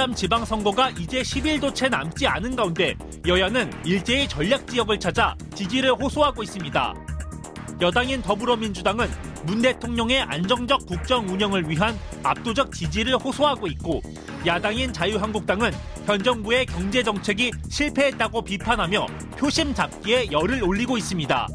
6.13 0.00 0.16
지방선거가 0.16 0.90
이제 0.90 1.20
10일도 1.20 1.74
채 1.74 1.88
남지 1.88 2.26
않은 2.26 2.56
가운데 2.56 2.94
여야는 3.26 3.70
일제히 3.84 4.26
전략 4.26 4.66
지역을 4.66 4.98
찾아 4.98 5.36
지지를 5.54 5.92
호소하고 5.92 6.42
있습니다. 6.42 6.94
여당인 7.82 8.22
더불어민주당은 8.22 9.08
문 9.44 9.60
대통령의 9.60 10.22
안정적 10.22 10.86
국정 10.86 11.28
운영을 11.28 11.68
위한 11.68 11.98
압도적 12.22 12.72
지지를 12.72 13.16
호소하고 13.18 13.66
있고 13.68 14.00
야당인 14.46 14.90
자유한국당은 14.90 15.70
현 16.06 16.22
정부의 16.22 16.64
경제 16.64 17.02
정책이 17.02 17.50
실패했다고 17.68 18.42
비판하며 18.42 19.06
표심 19.36 19.74
잡기에 19.74 20.30
열을 20.30 20.62
올리고 20.62 20.96
있습니다. 20.96 21.46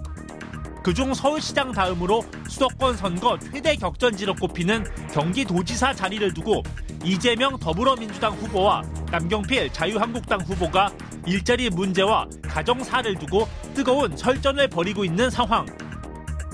그중 0.85 1.15
서울시장 1.15 1.71
다음으로 1.71 2.23
수도권 2.47 2.95
선거 2.95 3.39
최대 3.39 3.75
격전지로 3.75 4.35
꼽히는 4.35 4.83
경기도지사 5.11 5.95
자리를 5.95 6.31
두고 6.35 6.61
이재명 7.03 7.57
더불어민주당 7.57 8.33
후보와 8.33 8.83
남경필 9.09 9.73
자유한국당 9.73 10.41
후보가 10.41 10.91
일자리 11.25 11.71
문제와 11.71 12.27
가정사를 12.43 13.15
두고 13.15 13.47
뜨거운 13.73 14.15
설전을 14.15 14.67
벌이고 14.67 15.03
있는 15.03 15.31
상황. 15.31 15.65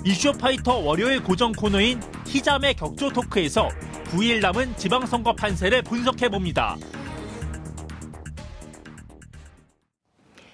이슈파이터 0.05 0.77
월요일 0.77 1.21
고정 1.21 1.51
코너인 1.51 1.99
희잠의 2.25 2.75
격조 2.75 3.09
토크에서 3.09 3.67
9일 4.05 4.39
남은 4.39 4.77
지방선거 4.77 5.33
판세를 5.33 5.81
분석해봅니다. 5.81 6.77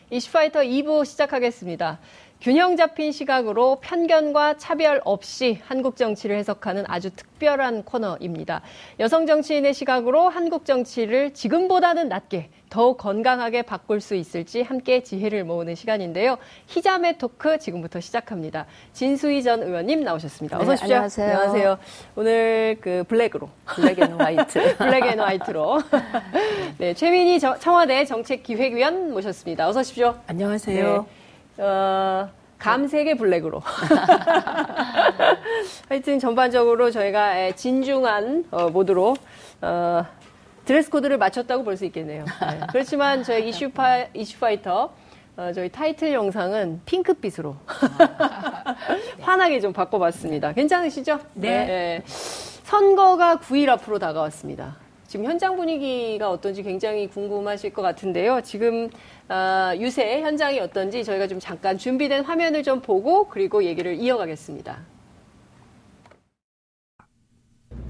이슈파이터 0.09 0.61
2부 0.61 1.05
시작하겠습니다. 1.05 1.99
균형 2.39 2.77
잡힌 2.77 3.11
시각으로 3.11 3.79
편견과 3.81 4.57
차별 4.57 5.01
없이 5.05 5.59
한국 5.65 5.95
정치를 5.95 6.37
해석하는 6.37 6.83
아주 6.87 7.09
특별한 7.09 7.83
코너입니다. 7.83 8.61
여성 8.99 9.25
정치인의 9.25 9.73
시각으로 9.73 10.29
한국 10.29 10.63
정치를 10.65 11.33
지금보다는 11.33 12.09
낫게 12.09 12.49
더욱 12.69 12.97
건강하게 12.97 13.63
바꿀 13.63 14.01
수 14.01 14.13
있을지 14.13 14.61
함께 14.61 15.01
지혜를 15.01 15.45
모으는 15.45 15.73
시간인데요. 15.73 16.37
희자매 16.67 17.17
토크 17.17 17.57
지금부터 17.57 17.99
시작합니다. 17.99 18.67
진수희 18.93 19.41
전 19.41 19.63
의원님 19.63 20.03
나오셨습니다. 20.03 20.57
어서 20.57 20.65
네, 20.65 20.73
오십시오. 20.73 20.95
안녕하세요. 20.95 21.27
안녕하세요. 21.27 21.77
오늘 22.15 22.77
그 22.81 23.03
black으로. 23.07 23.49
Black 23.65 23.99
and 23.99 24.13
white. 24.13 24.77
Black 24.77 25.05
and 25.05 25.19
white로. 25.19 25.81
네, 26.77 26.93
최민희 26.93 27.39
청와대 27.39 28.05
정책기획위원 28.05 29.11
모셨습니다. 29.11 29.67
어서 29.67 29.79
오십시오. 29.79 30.15
안녕하세요. 30.27 31.05
네. 31.07 31.26
어, 31.57 32.29
감색의 32.59 33.17
black으로. 33.17 33.61
하여튼 35.89 36.19
전반적으로 36.19 36.91
저희가 36.91 37.51
진중한 37.51 38.45
어, 38.51 38.69
모드로 38.69 39.15
어, 39.61 40.05
드레스 40.65 40.89
코드를 40.89 41.17
맞췄다고 41.17 41.63
볼 41.63 41.77
수 41.77 41.85
있겠네요. 41.85 42.25
네. 42.25 42.59
그렇지만 42.71 43.23
저희 43.23 43.49
이슈파, 43.49 44.05
이슈파이터 44.13 44.91
어, 45.37 45.51
저희 45.53 45.69
타이틀 45.69 46.13
영상은 46.13 46.81
핑크빛으로 46.85 47.55
환하게 49.21 49.59
좀 49.59 49.71
바꿔봤습니다. 49.71 50.53
괜찮으시죠? 50.53 51.19
네. 51.35 51.65
네. 51.65 52.03
선거가 52.05 53.37
9일 53.37 53.69
앞으로 53.69 53.99
다가왔습니다. 53.99 54.75
지금 55.07 55.25
현장 55.25 55.55
분위기가 55.55 56.29
어떤지 56.29 56.61
굉장히 56.63 57.07
궁금하실 57.07 57.71
것 57.71 57.81
같은데요. 57.81 58.41
지금 58.41 58.89
어, 59.29 59.71
유세 59.77 60.21
현장이 60.21 60.59
어떤지 60.59 61.03
저희가 61.05 61.27
좀 61.27 61.39
잠깐 61.39 61.77
준비된 61.77 62.25
화면을 62.25 62.61
좀 62.61 62.81
보고 62.81 63.29
그리고 63.29 63.63
얘기를 63.63 63.95
이어가겠습니다. 63.95 64.77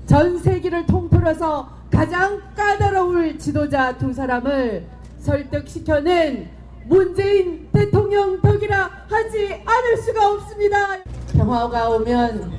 전 0.05 0.37
세계를 0.37 0.85
통틀어서 0.85 1.67
가장 1.91 2.39
까다로울 2.55 3.39
지도자 3.39 3.97
두 3.97 4.13
사람을 4.13 4.85
설득시켜낸 5.17 6.49
문재인 6.85 7.67
대통령 7.71 8.39
덕이라 8.41 9.07
하지 9.09 9.61
않을 9.65 9.97
수가 9.97 10.33
없습니다. 10.33 11.03
평화가 11.33 11.89
오면 11.89 12.51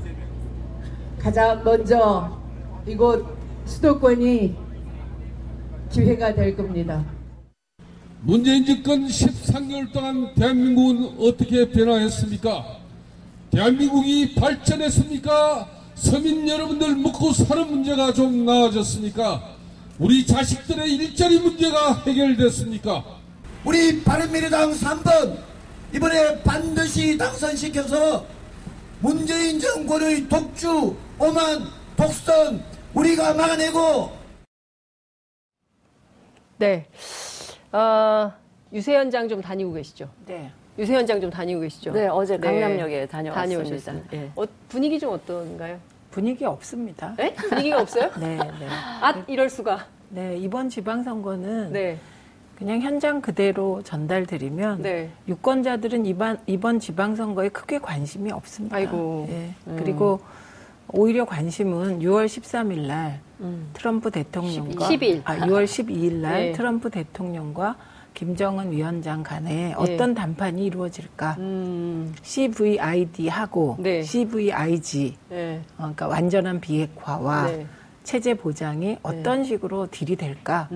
가장 1.20 1.62
먼저 1.64 2.36
이곳 2.86 3.37
수도권이 3.68 4.56
기회가 5.92 6.34
될 6.34 6.56
겁니다. 6.56 7.04
문재인 8.22 8.64
집권 8.64 9.06
13개월 9.06 9.92
동안 9.92 10.34
대한민국은 10.34 11.18
어떻게 11.20 11.70
변화했습니까? 11.70 12.78
대한민국이 13.50 14.34
발전했습니까? 14.34 15.68
서민 15.94 16.48
여러분들 16.48 16.96
먹고 16.96 17.32
사는 17.32 17.68
문제가 17.70 18.12
좀 18.12 18.44
나아졌습니까? 18.44 19.56
우리 19.98 20.26
자식들의 20.26 20.94
일자리 20.94 21.38
문제가 21.38 22.02
해결됐습니까? 22.06 23.04
우리 23.64 24.02
바른미래당 24.02 24.72
3번 24.72 25.38
이번에 25.94 26.42
반드시 26.42 27.16
당선시켜서 27.16 28.24
문재인 29.00 29.60
정권의 29.60 30.28
독주, 30.28 30.94
오만, 31.18 31.64
독선 31.96 32.62
우리가 32.94 33.34
막아내고 33.34 34.10
네. 36.58 36.86
어, 37.72 38.32
유세 38.72 38.94
현 38.96 39.10
장 39.10 39.28
좀 39.28 39.40
다니고 39.40 39.72
계시죠? 39.74 40.08
네. 40.26 40.50
유세 40.78 40.94
현 40.94 41.06
장 41.06 41.20
좀 41.20 41.30
다니고 41.30 41.60
계시죠? 41.60 41.92
네, 41.92 42.08
어제 42.08 42.36
강남역에 42.38 43.06
다녀왔습니다. 43.06 43.62
다녀오셨어요. 43.64 44.02
네. 44.10 44.30
어, 44.34 44.44
분위기 44.68 44.98
좀 44.98 45.12
어떤가요? 45.12 45.78
분위기 46.10 46.44
없습니다. 46.44 47.14
네? 47.16 47.34
분위기가 47.34 47.80
없어요? 47.80 48.10
네, 48.18 48.36
네. 48.36 48.66
아, 49.00 49.22
이럴 49.28 49.48
수가. 49.50 49.86
네, 50.08 50.36
이번 50.38 50.68
지방선거는 50.68 51.72
네. 51.72 51.98
그냥 52.56 52.80
현장 52.80 53.20
그대로 53.20 53.82
전달드리면 53.84 54.82
네. 54.82 55.10
유권자들은 55.28 56.06
이번, 56.06 56.40
이번 56.46 56.80
지방선거에 56.80 57.50
크게 57.50 57.78
관심이 57.78 58.32
없습니다. 58.32 58.74
아이고. 58.76 59.26
예. 59.28 59.54
음. 59.68 59.76
그리고 59.78 60.20
오히려 60.92 61.24
관심은 61.24 62.00
6월 62.00 62.26
13일 62.26 62.86
날 62.86 63.20
음. 63.40 63.70
트럼프 63.72 64.10
대통령과 64.10 64.88
10일. 64.88 65.22
아, 65.24 65.36
6월 65.36 65.64
12일 65.64 66.14
날 66.14 66.32
네. 66.40 66.52
트럼프 66.52 66.90
대통령과 66.90 67.76
김정은 68.14 68.72
위원장 68.72 69.22
간에 69.22 69.74
어떤 69.76 70.14
담판이 70.14 70.64
이루어질까? 70.64 71.36
음. 71.38 72.14
CVID하고 72.22 73.76
네. 73.78 74.02
CVIG 74.02 75.16
네. 75.28 75.60
어, 75.74 75.76
그러니까 75.78 76.08
완전한 76.08 76.60
비핵화와 76.60 77.46
네. 77.46 77.66
체제 78.02 78.34
보장이 78.34 78.96
어떤 79.02 79.44
식으로 79.44 79.88
딜이 79.90 80.16
될까? 80.16 80.68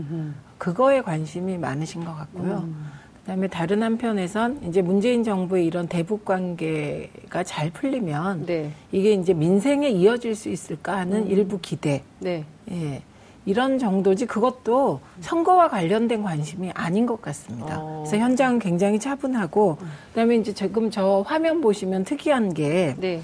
그거에 0.58 1.00
관심이 1.00 1.56
많으신 1.58 2.04
것 2.04 2.14
같고요. 2.14 2.58
음. 2.58 2.92
그다음에 3.22 3.46
다른 3.46 3.82
한편에선 3.82 4.60
이제 4.68 4.82
문재인 4.82 5.22
정부의 5.22 5.64
이런 5.66 5.86
대북 5.86 6.24
관계가 6.24 7.44
잘 7.44 7.70
풀리면 7.70 8.46
네. 8.46 8.72
이게 8.90 9.12
이제 9.12 9.32
민생에 9.32 9.88
이어질 9.88 10.34
수 10.34 10.48
있을까 10.48 10.98
하는 10.98 11.28
일부 11.28 11.58
기대. 11.60 12.02
네. 12.18 12.44
예. 12.70 13.02
이런 13.44 13.78
정도지 13.78 14.26
그것도 14.26 15.00
선거와 15.20 15.68
관련된 15.68 16.22
관심이 16.22 16.70
아닌 16.74 17.06
것 17.06 17.20
같습니다. 17.22 17.78
어. 17.80 18.04
그래서 18.04 18.22
현장은 18.22 18.60
굉장히 18.60 19.00
차분하고 19.00 19.78
그다음에 20.10 20.36
이제 20.36 20.52
지금 20.52 20.90
저 20.90 21.24
화면 21.26 21.60
보시면 21.60 22.04
특이한 22.04 22.54
게 22.54 22.94
네. 22.98 23.20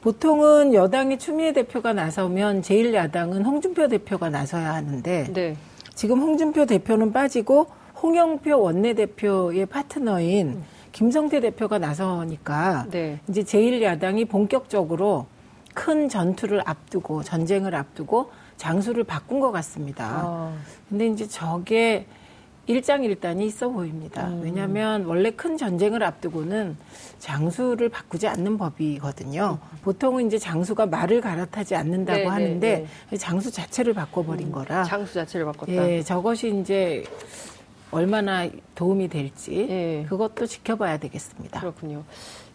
보통은 0.00 0.74
여당의 0.74 1.18
추미애 1.18 1.52
대표가 1.52 1.92
나서면 1.92 2.62
제1야당은 2.62 3.44
홍준표 3.44 3.88
대표가 3.88 4.30
나서야 4.30 4.74
하는데 4.74 5.32
네. 5.32 5.56
지금 5.94 6.20
홍준표 6.20 6.66
대표는 6.66 7.12
빠지고 7.12 7.66
홍영표 8.02 8.60
원내대표의 8.60 9.66
파트너인 9.66 10.62
김성태 10.92 11.40
대표가 11.40 11.78
나서니까 11.78 12.86
네. 12.90 13.20
이제 13.28 13.42
제1야당이 13.42 14.28
본격적으로 14.28 15.26
큰 15.74 16.08
전투를 16.08 16.62
앞두고 16.64 17.22
전쟁을 17.22 17.74
앞두고 17.74 18.30
장수를 18.56 19.04
바꾼 19.04 19.38
것 19.40 19.52
같습니다. 19.52 20.22
아. 20.24 20.56
근데 20.88 21.06
이제 21.06 21.26
저게 21.28 22.06
일장일단이 22.66 23.46
있어 23.46 23.70
보입니다. 23.70 24.28
음. 24.28 24.42
왜냐하면 24.42 25.04
원래 25.04 25.30
큰 25.30 25.56
전쟁을 25.56 26.02
앞두고는 26.02 26.76
장수를 27.18 27.88
바꾸지 27.88 28.26
않는 28.28 28.58
법이거든요. 28.58 29.58
보통은 29.82 30.26
이제 30.26 30.38
장수가 30.38 30.86
말을 30.86 31.20
갈아타지 31.22 31.74
않는다고 31.74 32.18
네, 32.18 32.24
네, 32.24 32.30
하는데 32.30 32.86
장수 33.16 33.50
자체를 33.50 33.94
바꿔버린 33.94 34.52
거라. 34.52 34.84
장수 34.84 35.14
자체를 35.14 35.46
바꿨다. 35.46 35.90
예, 35.90 36.02
저것이 36.02 36.60
이제 36.60 37.04
얼마나 37.90 38.48
도움이 38.74 39.08
될지 39.08 39.66
예. 39.70 40.06
그것도 40.08 40.46
지켜봐야 40.46 40.98
되겠습니다. 40.98 41.60
그렇군요. 41.60 42.04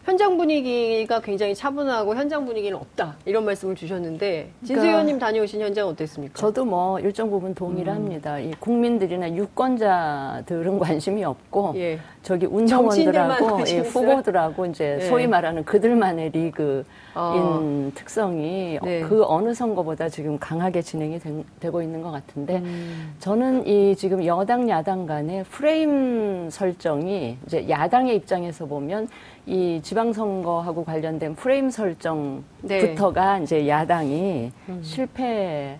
현장 0.06 0.36
분위기가 0.38 1.22
굉장히 1.22 1.56
차분하고 1.56 2.16
현장 2.16 2.46
분위기는 2.46 2.78
없다 2.78 3.16
이런 3.26 3.46
말씀을 3.46 3.76
주셨는데 3.76 4.50
진수 4.60 4.74
그러니까 4.74 4.90
의원님 4.90 5.20
다녀오신 5.20 5.62
현장 5.62 5.88
어땠습니까? 5.88 6.34
저도 6.38 6.66
뭐 6.66 7.00
일정 7.00 7.30
부분 7.30 7.56
동의를 7.56 7.94
음. 7.94 7.96
합니다. 7.96 8.38
국민들이나 8.60 9.34
유권자들은 9.34 10.80
관심이 10.80 11.24
없고 11.24 11.74
예. 11.78 12.00
저기 12.22 12.46
운동원들하고 12.46 13.62
예, 13.68 13.80
후보들하고 13.80 14.66
이제 14.66 14.98
네. 15.00 15.08
소위 15.08 15.28
말하는 15.28 15.64
그들만의 15.64 16.32
리그인 16.32 16.84
어. 17.16 17.92
특성이 17.96 18.80
네. 18.84 19.02
그 19.02 19.24
어느 19.26 19.54
선거보다 19.54 20.10
지금 20.10 20.38
강하게 20.38 20.82
진행이 20.82 21.20
되, 21.60 21.70
고 21.70 21.82
있는 21.82 22.02
것 22.02 22.12
같은데 22.12 22.58
음. 22.58 23.16
저는 23.20 23.68
이 23.68 23.96
지금 23.96 24.26
여당 24.26 24.70
야당 24.70 25.06
간의 25.06 25.46
프레임 25.46 26.50
설정이 26.50 27.38
이제 27.46 27.68
야당의 27.70 28.16
입장에서 28.18 28.66
보면 28.66 29.08
이 29.46 29.82
지방선거하고 29.84 30.86
관련된 30.86 31.36
프레임 31.36 31.70
설정부터가 31.70 33.38
네. 33.40 33.44
이제 33.44 33.68
야당이 33.68 34.52
음. 34.70 34.80
실패 34.84 35.78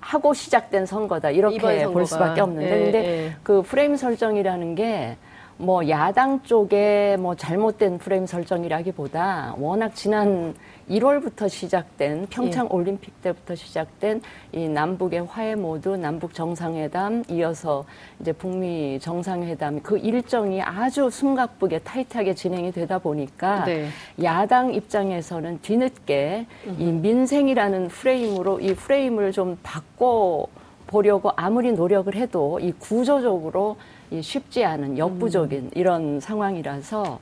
하고 0.00 0.34
시작된 0.34 0.86
선거다 0.86 1.30
이렇게. 1.30 1.84
볼 1.84 2.04
수밖에 2.04 2.40
없는데 2.40 2.80
예, 2.80 2.84
근데 2.84 2.98
예. 3.26 3.36
그 3.42 3.62
프레임 3.62 3.96
설정이라는 3.96 4.74
게 4.74 5.16
뭐 5.62 5.88
야당 5.88 6.42
쪽에 6.42 7.16
뭐 7.20 7.36
잘못된 7.36 7.98
프레임 7.98 8.26
설정이라기보다 8.26 9.54
워낙 9.58 9.94
지난 9.94 10.54
1월부터 10.90 11.48
시작된 11.48 12.26
평창 12.30 12.66
예. 12.66 12.68
올림픽 12.74 13.20
때부터 13.22 13.54
시작된 13.54 14.20
이 14.52 14.68
남북의 14.68 15.26
화해 15.26 15.54
모두 15.54 15.96
남북 15.96 16.34
정상회담 16.34 17.24
이어서 17.28 17.84
이제 18.20 18.32
북미 18.32 18.98
정상회담 19.00 19.80
그 19.82 19.98
일정이 19.98 20.60
아주 20.62 21.10
숨가쁘게 21.10 21.80
타이트하게 21.80 22.34
진행이 22.34 22.72
되다 22.72 22.98
보니까 22.98 23.64
네. 23.64 23.88
야당 24.22 24.72
입장에서는 24.74 25.60
뒤늦게 25.62 26.46
이 26.78 26.84
민생이라는 26.84 27.88
프레임으로 27.88 28.60
이 28.60 28.74
프레임을 28.74 29.32
좀 29.32 29.58
바꿔 29.62 30.46
보려고 30.86 31.30
아무리 31.36 31.72
노력을 31.72 32.14
해도 32.14 32.60
이 32.60 32.72
구조적으로 32.72 33.76
이 34.10 34.20
쉽지 34.20 34.62
않은 34.64 34.98
역부족인 34.98 35.70
이런 35.74 36.20
상황이라서 36.20 37.18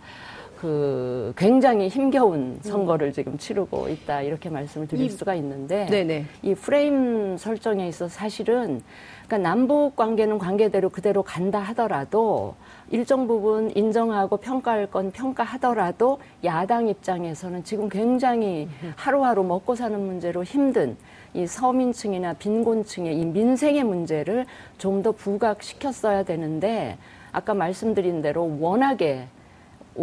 그 0.60 1.32
굉장히 1.38 1.88
힘겨운 1.88 2.58
선거를 2.60 3.14
지금 3.14 3.38
치르고 3.38 3.88
있다 3.88 4.20
이렇게 4.20 4.50
말씀을 4.50 4.86
드릴 4.86 5.06
이- 5.06 5.08
수가 5.08 5.34
있는데 5.36 5.86
네네. 5.86 6.26
이 6.42 6.54
프레임 6.54 7.38
설정에 7.38 7.88
있어 7.88 8.08
사실은 8.08 8.82
그러니까 9.26 9.38
남북 9.38 9.96
관계는 9.96 10.38
관계대로 10.38 10.90
그대로 10.90 11.22
간다 11.22 11.60
하더라도 11.60 12.56
일정 12.90 13.26
부분 13.26 13.70
인정하고 13.74 14.36
평가할 14.36 14.88
건 14.90 15.10
평가하더라도 15.12 16.18
야당 16.44 16.88
입장에서는 16.88 17.64
지금 17.64 17.88
굉장히 17.88 18.68
하루하루 18.96 19.42
먹고 19.44 19.74
사는 19.74 19.98
문제로 19.98 20.44
힘든 20.44 20.94
이 21.32 21.46
서민층이나 21.46 22.34
빈곤층의 22.34 23.18
이 23.18 23.24
민생의 23.24 23.84
문제를 23.84 24.44
좀 24.76 25.00
더 25.02 25.12
부각시켰어야 25.12 26.24
되는데 26.24 26.98
아까 27.32 27.54
말씀드린 27.54 28.20
대로 28.20 28.58
워낙에 28.60 29.26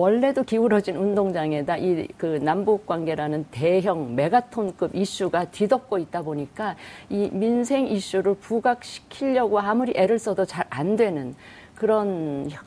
원래도 0.02 0.44
기울어진 0.44 0.96
운동장에다 0.96 1.78
이 1.78 2.08
그 2.18 2.40
남북 2.42 2.86
관계라는 2.86 3.46
대형 3.52 4.16
메가톤급 4.16 4.96
이슈가 4.96 5.46
뒤덮고 5.46 5.98
있다 5.98 6.22
보니까 6.22 6.76
이 7.10 7.30
민생 7.32 7.88
이슈를 7.88 8.36
부각시키려고 8.36 9.60
아무리 9.60 9.94
애를 9.96 10.20
써도 10.20 10.46
잘 10.46 10.66
안 10.70 10.96
되는 10.96 11.34
그런 11.76 12.48
형- 12.50 12.64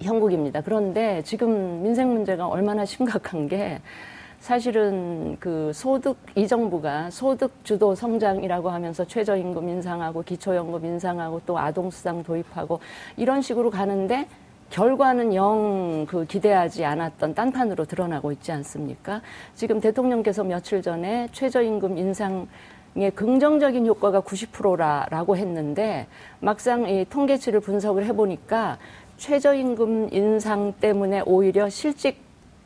형국입니다. 0.00 0.60
그런데 0.60 1.22
지금 1.24 1.82
민생 1.82 2.08
문제가 2.12 2.46
얼마나 2.46 2.84
심각한 2.84 3.48
게 3.48 3.80
사실은 4.38 5.36
그 5.40 5.72
소득 5.74 6.16
이 6.36 6.46
정부가 6.46 7.10
소득 7.10 7.52
주도 7.64 7.94
성장이라고 7.94 8.70
하면서 8.70 9.04
최저임금 9.04 9.68
인상하고 9.68 10.22
기초연금 10.22 10.84
인상하고 10.84 11.40
또 11.46 11.58
아동수당 11.58 12.22
도입하고 12.22 12.80
이런 13.16 13.42
식으로 13.42 13.70
가는데 13.70 14.26
결과는 14.70 15.34
영 15.34 15.90
그 16.10 16.24
기대하지 16.24 16.84
않았던 16.84 17.34
딴판으로 17.34 17.84
드러나고 17.84 18.32
있지 18.32 18.52
않습니까? 18.52 19.20
지금 19.54 19.80
대통령께서 19.80 20.44
며칠 20.44 20.82
전에 20.82 21.28
최저임금 21.32 21.98
인상 21.98 22.46
의 22.96 23.12
긍정적인 23.12 23.86
효과가 23.86 24.22
90%라라고 24.22 25.36
했는데 25.36 26.08
막상 26.40 26.88
이 26.88 27.06
통계치를 27.08 27.60
분석을 27.60 28.04
해보니까 28.06 28.78
최저임금 29.16 30.08
인상 30.10 30.72
때문에 30.80 31.22
오히려 31.24 31.68
실직 31.68 32.18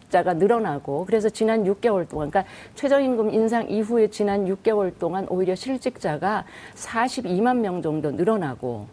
자가 0.08 0.32
늘어나고 0.32 1.04
그래서 1.04 1.28
지난 1.28 1.64
6개월 1.64 2.08
동안 2.08 2.30
그러니까 2.30 2.50
최저임금 2.74 3.34
인상 3.34 3.68
이후에 3.68 4.08
지난 4.08 4.46
6개월 4.46 4.98
동안 4.98 5.26
오히려 5.28 5.54
실직자가 5.54 6.46
42만 6.74 7.58
명 7.58 7.82
정도 7.82 8.10
늘어나고 8.10 8.86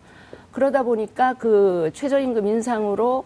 그러다 0.51 0.83
보니까 0.83 1.33
그 1.33 1.91
최저임금 1.93 2.45
인상으로 2.47 3.25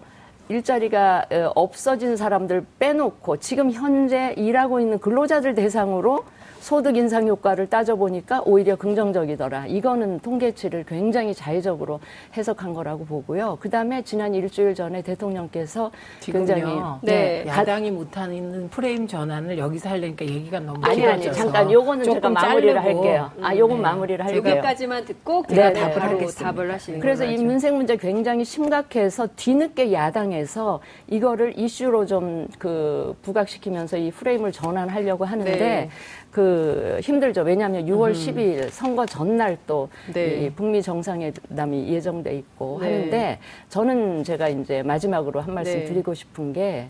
일자리가 0.49 1.25
어, 1.31 1.51
없어진 1.55 2.15
사람들 2.15 2.65
빼놓고 2.79 3.37
지금 3.37 3.71
현재 3.71 4.33
일하고 4.37 4.79
있는 4.79 4.99
근로자들 4.99 5.55
대상으로 5.55 6.23
소득 6.65 6.97
인상 6.97 7.27
효과를 7.27 7.69
따져보니까 7.69 8.41
오히려 8.43 8.75
긍정적이더라. 8.75 9.67
이거는 9.67 10.19
통계치를 10.21 10.85
굉장히 10.87 11.35
자의적으로 11.35 11.99
해석한 12.35 12.73
거라고 12.73 13.05
보고요. 13.05 13.59
그 13.61 13.69
다음에 13.69 14.01
지난 14.01 14.33
일주일 14.33 14.73
전에 14.73 15.03
대통령께서 15.03 15.91
굉장히 16.21 16.61
지금요. 16.61 16.99
네. 17.03 17.45
야당이 17.45 17.91
못하는 17.91 18.67
프레임 18.71 19.05
전환을 19.05 19.59
여기서 19.59 19.89
하려니까 19.89 20.25
얘기가 20.25 20.59
너무 20.59 20.83
아니 20.83 21.05
아니 21.05 21.21
길어져서 21.21 21.43
잠깐 21.43 21.71
요거는 21.71 22.03
제가 22.03 22.15
조금 22.15 22.33
마무리를 22.33 22.73
자르고. 22.73 22.99
할게요. 23.03 23.31
아 23.43 23.55
요건 23.55 23.77
네. 23.77 23.83
마무리를 23.83 24.25
할게요. 24.25 24.51
여기까지만 24.51 25.05
듣고 25.05 25.43
제가 25.47 25.67
네, 25.67 25.73
네. 25.73 25.79
답을 25.81 25.93
바로 25.99 26.11
하겠습니다. 26.13 26.51
답을 26.51 26.73
하시는 26.73 26.99
그래서 26.99 27.25
이. 27.25 27.37
민생 27.37 27.75
문제 27.75 27.95
굉장히 27.95 28.43
심각해서 28.43 29.27
뒤늦게 29.35 29.93
야당에서 29.93 30.79
이거를 31.07 31.59
이슈로 31.59 32.07
좀 32.07 32.47
그 32.57 33.15
부각시키면서 33.21 33.97
이 33.97 34.11
프레임을 34.11 34.51
전환하려고 34.51 35.25
하는데 35.25 35.51
네. 35.57 35.89
그 36.35 36.99
힘들죠. 37.01 37.43
왜냐하면 37.43 37.85
6월 37.85 38.11
12일 38.11 38.69
선거 38.69 39.05
전날 39.05 39.57
또 39.65 39.87
네. 40.13 40.41
이 40.43 40.49
북미 40.49 40.81
정상회담이 40.81 41.87
예정돼 41.87 42.35
있고 42.39 42.79
네. 42.81 42.87
하는데 42.93 43.39
저는 43.69 44.25
제가 44.25 44.49
이제 44.49 44.83
마지막으로 44.83 45.39
한 45.39 45.53
말씀 45.53 45.79
네. 45.79 45.85
드리고 45.85 46.13
싶은 46.13 46.51
게 46.51 46.89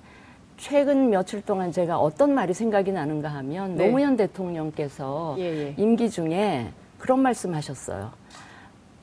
최근 0.57 1.11
며칠 1.11 1.43
동안 1.43 1.71
제가 1.71 1.99
어떤 1.99 2.33
말이 2.33 2.55
생각이 2.55 2.91
나는가 2.91 3.29
하면 3.29 3.75
네. 3.75 3.85
노무현 3.85 4.17
대통령께서 4.17 5.35
예, 5.37 5.43
예. 5.43 5.73
임기 5.77 6.09
중에 6.09 6.69
그런 6.97 7.19
말씀 7.19 7.53
하셨어요. 7.53 8.13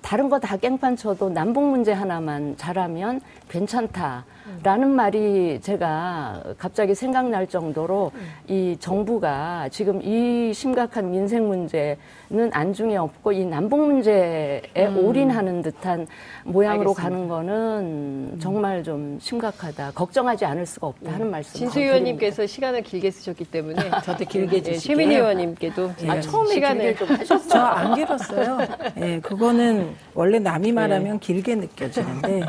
다른 0.01 0.29
거 0.29 0.41
다 0.41 0.57
깽판 0.57 0.97
쳐도 0.97 1.31
남북 1.31 1.63
문제 1.63 1.93
하나만 1.93 2.57
잘하면 2.57 3.21
괜찮다 3.49 4.25
라는 4.63 4.91
말이 4.91 5.61
제가 5.61 6.43
갑자기 6.59 6.95
생각날 6.95 7.47
정도로 7.47 8.11
이 8.49 8.77
정부가 8.81 9.69
지금 9.71 10.01
이 10.03 10.53
심각한 10.55 11.11
민생 11.11 11.47
문제는 11.49 12.51
안중에 12.53 12.97
없고 12.97 13.33
이 13.33 13.45
남북 13.45 13.81
문제에 13.81 14.63
올인하는 14.97 15.63
듯한 15.63 16.07
모양으로 16.45 16.91
알겠습니다. 16.91 17.03
가는 17.03 17.29
거는 17.29 18.39
정말 18.41 18.83
좀 18.83 19.19
심각하다. 19.21 19.93
걱정하지 19.95 20.45
않을 20.45 20.67
수가 20.67 20.89
없다 20.89 21.13
하는 21.13 21.31
말씀. 21.31 21.53
진수 21.59 21.81
의원님께서 21.81 22.47
시간을 22.47 22.83
길게 22.83 23.11
쓰셨기 23.11 23.45
때문에 23.45 23.77
저도 24.05 24.25
길게 24.25 24.57
예, 24.59 24.63
주시게요. 24.63 24.79
최민희 24.97 25.15
의원님께도 25.17 25.91
아, 26.09 26.21
처음에 26.21 26.49
시간을 26.55 26.97
좀 26.97 27.09
하셨어요. 27.09 27.49
저 27.49 27.73
안 27.73 27.95
길었어요. 27.95 28.59
예, 28.99 29.21
그거는 29.21 29.95
원래 30.15 30.39
남이 30.39 30.73
말하면 30.73 31.19
길게 31.21 31.55
느껴지는데 31.55 32.41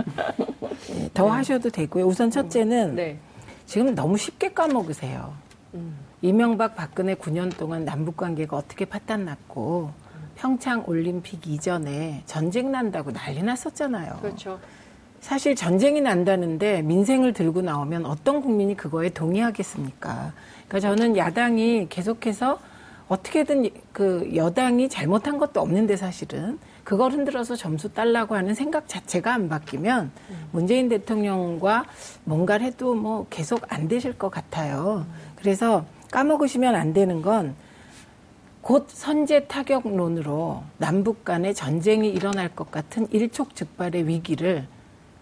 예, 0.89 1.09
더 1.13 1.27
하셔도 1.29 1.69
되고요. 1.83 2.05
우선 2.05 2.31
첫째는 2.31 2.95
네. 2.95 3.17
지금 3.65 3.95
너무 3.95 4.17
쉽게 4.17 4.53
까먹으세요. 4.53 5.33
이명박 6.21 6.75
박근혜 6.75 7.15
9년 7.15 7.55
동안 7.57 7.85
남북 7.85 8.17
관계가 8.17 8.55
어떻게 8.55 8.85
파탄 8.85 9.25
났고 9.25 9.91
평창 10.35 10.83
올림픽 10.87 11.47
이전에 11.47 12.23
전쟁 12.25 12.71
난다고 12.71 13.11
난리 13.11 13.43
났었잖아요. 13.43 14.17
그렇죠. 14.21 14.59
사실 15.19 15.55
전쟁이 15.55 16.01
난다는데 16.01 16.81
민생을 16.81 17.33
들고 17.33 17.61
나오면 17.61 18.05
어떤 18.05 18.41
국민이 18.41 18.75
그거에 18.75 19.09
동의하겠습니까? 19.09 20.33
그러니까 20.67 20.79
저는 20.79 21.17
야당이 21.17 21.87
계속해서 21.89 22.59
어떻게든 23.07 23.69
그 23.91 24.31
여당이 24.35 24.89
잘못한 24.89 25.37
것도 25.37 25.61
없는데 25.61 25.95
사실은 25.95 26.59
그걸 26.83 27.11
흔들어서 27.11 27.55
점수 27.55 27.93
딸라고 27.93 28.35
하는 28.35 28.53
생각 28.53 28.87
자체가 28.87 29.33
안 29.33 29.49
바뀌면 29.49 30.11
문재인 30.51 30.89
대통령과 30.89 31.85
뭔가를 32.25 32.65
해도 32.65 32.93
뭐 32.93 33.25
계속 33.29 33.61
안 33.69 33.87
되실 33.87 34.17
것 34.17 34.29
같아요. 34.29 35.05
그래서 35.35 35.85
까먹으시면 36.11 36.75
안 36.75 36.93
되는 36.93 37.21
건 37.21 37.55
곧 38.63 38.85
선제 38.87 39.47
타격론으로 39.47 40.63
남북 40.77 41.25
간의 41.25 41.53
전쟁이 41.53 42.09
일어날 42.09 42.47
것 42.47 42.71
같은 42.71 43.07
일촉즉발의 43.11 44.07
위기를 44.07 44.65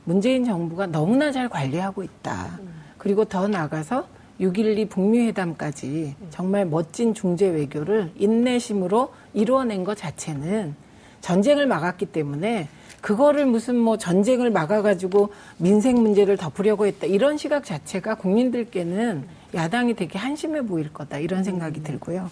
문재인 0.04 0.46
정부가 0.46 0.86
너무나 0.86 1.32
잘 1.32 1.50
관리하고 1.50 2.04
있다. 2.04 2.60
그리고 3.00 3.26
더 3.26 3.48
나아가서 3.48 4.08
6.12 4.40 4.90
북미 4.90 5.26
회담까지 5.26 6.16
정말 6.30 6.68
멋진 6.68 7.16
중재 7.16 7.48
외교를 7.48 8.12
인내심으로 8.16 9.12
이루어낸 9.34 9.84
것 9.84 9.98
자체는 9.98 10.76
전쟁을 11.22 11.68
막았기 11.68 12.08
때문에 12.08 12.68
그거를 13.00 13.46
무슨 13.46 13.78
뭐 13.78 13.98
전쟁을 13.98 14.52
막아가지고 14.52 15.34
민생 15.58 16.02
문제를 16.02 16.38
덮으려고 16.38 16.86
했다 16.86 17.08
이런 17.08 17.38
시각 17.38 17.66
자체가 17.66 18.16
국민들께는 18.16 19.28
야당이 19.54 19.96
되게 19.96 20.20
한심해 20.20 20.62
보일 20.62 20.94
거다 20.94 21.18
이런 21.18 21.44
생각이 21.44 21.84
들고요. 21.84 22.30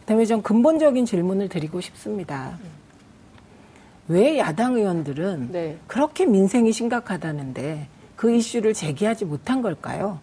그다음에 0.00 0.26
좀 0.26 0.42
근본적인 0.42 1.06
질문을 1.06 1.48
드리고 1.48 1.80
싶습니다. 1.80 2.58
왜 4.08 4.38
야당 4.38 4.74
의원들은 4.74 5.52
네. 5.52 5.78
그렇게 5.86 6.26
민생이 6.26 6.72
심각하다는데 6.72 7.86
그 8.16 8.34
이슈를 8.34 8.74
제기하지 8.74 9.24
못한 9.24 9.62
걸까요? 9.62 10.18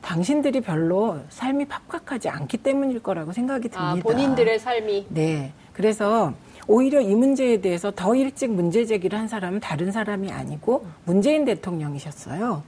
당신들이 0.00 0.62
별로 0.62 1.20
삶이 1.28 1.66
팍팍하지 1.66 2.28
않기 2.28 2.56
때문일 2.58 3.00
거라고 3.00 3.32
생각이 3.32 3.68
듭니다. 3.68 3.90
아, 3.90 3.94
본인들의 3.94 4.58
삶이 4.58 5.06
네. 5.10 5.52
그래서 5.72 6.34
오히려 6.66 7.00
이 7.00 7.14
문제에 7.14 7.60
대해서 7.60 7.90
더 7.90 8.14
일찍 8.14 8.50
문제 8.50 8.84
제기를 8.84 9.18
한 9.18 9.28
사람은 9.28 9.60
다른 9.60 9.90
사람이 9.90 10.30
아니고 10.30 10.86
문재인 11.04 11.44
대통령이셨어요. 11.44 12.62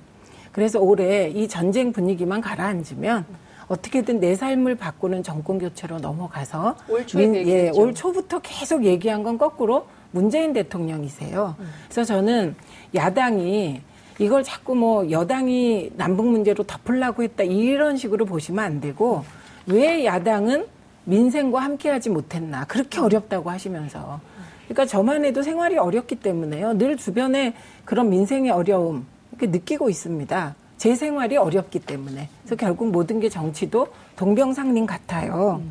그래서 0.53 0.81
올해 0.81 1.29
이 1.31 1.49
전쟁 1.49 1.93
분위기만 1.93 2.41
가라앉으면 2.41 3.25
어떻게든 3.67 4.21
내 4.21 4.35
삶을 4.35 4.75
바꾸는 4.77 5.23
정권 5.23 5.59
교체로 5.59 5.99
넘어가서 5.99 6.77
올 6.89 7.07
초에 7.07 7.27
그 7.27 7.49
예. 7.49 7.71
올 7.71 7.95
초부터 7.95 8.41
계속 8.41 8.85
얘기한 8.85 9.23
건 9.23 9.39
거꾸로 9.39 9.87
문재인 10.11 10.53
대통령이세요. 10.53 11.57
그래서 11.89 12.05
저는 12.05 12.55
야당이 12.95 13.81
이걸 14.19 14.45
자꾸 14.45 14.77
뭐 14.77 15.11
여당이 15.11 15.93
남북 15.97 16.27
문제로 16.27 16.63
덮으려고 16.63 17.23
했다 17.23 17.43
이런 17.43 17.97
식으로 17.97 18.27
보시면 18.27 18.65
안 18.65 18.81
되고 18.81 19.25
왜 19.67 20.05
야당은 20.05 20.67
민생과 21.05 21.61
함께하지 21.61 22.11
못했나. 22.11 22.65
그렇게 22.65 23.01
어렵다고 23.01 23.51
하시면서. 23.51 24.21
그러니까 24.65 24.87
저만 24.87 25.25
해도 25.25 25.43
생활이 25.43 25.77
어렵기 25.77 26.17
때문에요. 26.17 26.79
늘 26.79 26.97
주변에 26.97 27.55
그런 27.85 28.09
민생의 28.11 28.51
어려움 28.51 29.07
이렇게 29.33 29.47
느끼고 29.47 29.91
있습니다. 29.91 30.55
제 30.79 30.95
생활이 30.95 31.37
어렵기 31.37 31.81
때문에. 31.81 32.29
그래서 32.43 32.57
결국 32.57 32.91
모든 32.91 33.21
게 33.21 33.29
정치도 33.29 33.89
동병상련 34.17 34.87
같아요. 34.87 35.63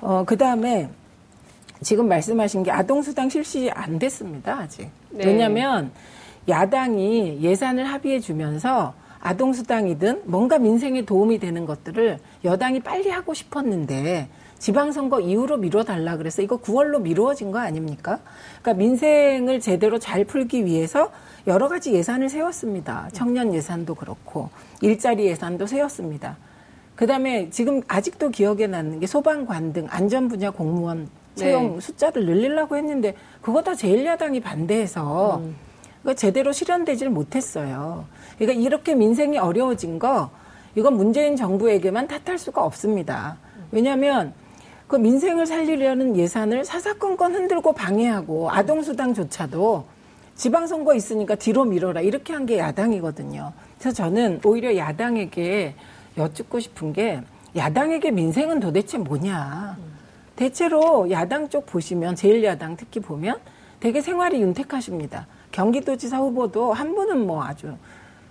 어 0.00 0.24
그 0.26 0.36
다음에 0.36 0.88
지금 1.82 2.08
말씀하신 2.08 2.62
게 2.64 2.70
아동수당 2.70 3.28
실시 3.30 3.70
안 3.70 3.98
됐습니다 3.98 4.58
아직. 4.60 4.90
네. 5.10 5.24
왜냐하면 5.26 5.90
야당이 6.48 7.38
예산을 7.40 7.84
합의해 7.84 8.20
주면서 8.20 8.94
아동수당이든 9.20 10.22
뭔가 10.24 10.58
민생에 10.58 11.04
도움이 11.04 11.38
되는 11.38 11.66
것들을 11.66 12.18
여당이 12.44 12.80
빨리 12.80 13.10
하고 13.10 13.34
싶었는데 13.34 14.28
지방선거 14.58 15.20
이후로 15.20 15.58
미뤄달라 15.58 16.16
그래서 16.16 16.42
이거 16.42 16.58
9월로 16.58 17.00
미루어진 17.00 17.52
거 17.52 17.58
아닙니까? 17.58 18.20
그러니까 18.60 18.74
민생을 18.74 19.60
제대로 19.60 19.98
잘 19.98 20.24
풀기 20.24 20.64
위해서 20.64 21.10
여러 21.46 21.68
가지 21.68 21.92
예산을 21.92 22.28
세웠습니다. 22.28 23.08
청년 23.12 23.54
예산도 23.54 23.94
그렇고 23.94 24.50
일자리 24.82 25.26
예산도 25.26 25.66
세웠습니다. 25.66 26.36
그다음에 26.96 27.48
지금 27.50 27.80
아직도 27.86 28.30
기억에 28.30 28.66
남는 28.66 29.00
게 29.00 29.06
소방관 29.06 29.72
등 29.72 29.86
안전 29.88 30.28
분야 30.28 30.50
공무원 30.50 31.08
채용 31.36 31.74
네. 31.74 31.80
숫자를 31.80 32.26
늘리려고 32.26 32.76
했는데 32.76 33.14
그거 33.40 33.62
다 33.62 33.72
제1야당이 33.72 34.42
반대해서 34.42 35.40
그거 36.02 36.14
제대로 36.14 36.50
실현되질 36.50 37.08
못했어요. 37.08 38.04
그러니까 38.36 38.60
이렇게 38.60 38.96
민생이 38.96 39.38
어려워진 39.38 40.00
거 40.00 40.30
이건 40.74 40.96
문재인 40.96 41.36
정부에게만 41.36 42.08
탓할 42.08 42.38
수가 42.38 42.64
없습니다. 42.64 43.38
왜냐하면 43.70 44.34
그 44.88 44.96
민생을 44.96 45.46
살리려는 45.46 46.16
예산을 46.16 46.64
사사건건 46.64 47.34
흔들고 47.34 47.72
방해하고 47.74 48.50
아동수당조차도 48.50 49.84
지방선거 50.34 50.94
있으니까 50.94 51.34
뒤로 51.34 51.64
미뤄라 51.64 52.00
이렇게 52.00 52.32
한 52.32 52.46
게 52.46 52.58
야당이거든요. 52.58 53.52
그래서 53.78 53.94
저는 53.94 54.40
오히려 54.44 54.74
야당에게 54.76 55.74
여쭙고 56.16 56.58
싶은 56.60 56.92
게 56.94 57.20
야당에게 57.54 58.10
민생은 58.10 58.60
도대체 58.60 58.96
뭐냐. 58.98 59.76
대체로 60.36 61.10
야당 61.10 61.48
쪽 61.50 61.66
보시면 61.66 62.14
제1야당 62.14 62.76
특히 62.78 63.00
보면 63.00 63.36
되게 63.80 64.00
생활이 64.00 64.40
윤택하십니다. 64.40 65.26
경기도지사 65.52 66.18
후보도 66.18 66.72
한 66.72 66.94
분은 66.94 67.26
뭐 67.26 67.44
아주 67.44 67.74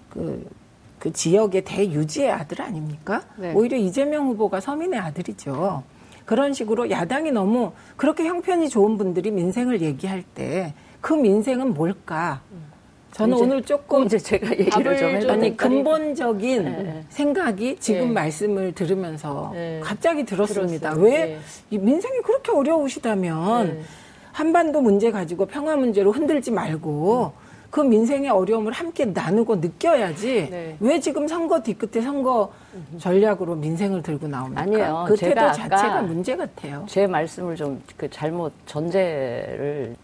그, 0.10 0.50
그 0.98 1.12
지역의 1.14 1.66
대유지의 1.66 2.32
아들 2.32 2.62
아닙니까? 2.62 3.22
네. 3.38 3.54
오히려 3.54 3.78
이재명 3.78 4.28
후보가 4.28 4.60
서민의 4.62 5.00
아들이죠. 5.00 5.84
그런 6.28 6.54
식으로 6.54 6.92
야당이 6.92 7.32
너무 7.32 7.72
그렇게 7.96 8.26
형편이 8.26 8.70
좋은 8.70 9.00
분들이 9.00 9.32
민생을 9.32 9.82
얘기할 9.82 10.22
때 10.22 10.76
그 11.02 11.14
민생은 11.14 11.74
뭘까? 11.74 12.42
저는 13.12 13.38
오늘 13.38 13.64
조금 13.64 14.06
이제 14.06 14.18
제가 14.18 14.52
얘기를 14.52 14.98
좀좀 14.98 15.10
해도 15.16 15.32
아니? 15.32 15.56
근본적인 15.58 16.64
네. 16.64 17.06
생각이 17.10 17.78
지금 17.80 18.08
네. 18.08 18.12
말씀을 18.12 18.74
들으면서 18.74 19.52
네. 19.54 19.80
갑자기 19.82 20.26
들었습니다. 20.26 20.94
들었어요. 20.94 21.06
왜 21.06 21.40
민생이 21.70 22.20
그렇게 22.24 22.52
어려우시다면 22.52 23.68
네. 23.68 23.82
한반도 24.34 24.82
문제 24.82 25.10
가지고 25.12 25.46
평화 25.46 25.76
문제로 25.78 26.12
흔들지 26.12 26.52
말고 26.52 27.32
그 27.70 27.82
민생의 27.82 28.30
어려움을 28.30 28.72
함께 28.72 29.06
나누고 29.06 29.58
느껴야지 29.58 30.48
네. 30.50 30.78
왜 30.80 31.00
지금 31.00 31.28
선거 31.28 31.62
뒤끝에 31.62 32.02
선거 32.02 32.52
전략으로 33.00 33.56
민생을 33.56 34.02
들고 34.02 34.28
나옵니까? 34.28 34.62
아니에요. 34.62 35.06
그 35.08 35.16
태도 35.16 35.36
제가 35.36 35.52
자체가 35.52 36.02
문제 36.04 36.36
같아요. 36.36 36.86
제 36.88 37.08
말씀을 37.08 37.56
좀 37.56 37.82
그 37.98 38.10
잘못 38.10 38.54
전제를 38.66 39.96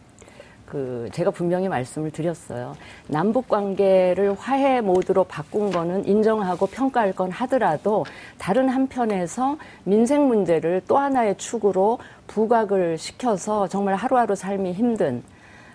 그 0.66 1.08
제가 1.12 1.30
분명히 1.30 1.70
말씀을 1.70 2.10
드렸어요. 2.10 2.76
남북 3.08 3.48
관계를 3.48 4.34
화해 4.34 4.82
모드로 4.82 5.26
바꾼 5.26 5.70
거는 5.70 6.08
인정하고 6.08 6.66
평가할 6.66 7.14
건 7.14 7.30
하더라도 7.30 8.04
다른 8.40 8.70
한편에서 8.70 9.58
민생 9.84 10.28
문제를 10.28 10.82
또 10.88 10.98
하나의 10.98 11.38
축으로 11.38 12.00
부각을 12.26 12.98
시켜서 12.98 13.68
정말 13.68 13.94
하루하루 13.94 14.34
삶이 14.36 14.74
힘든 14.74 15.22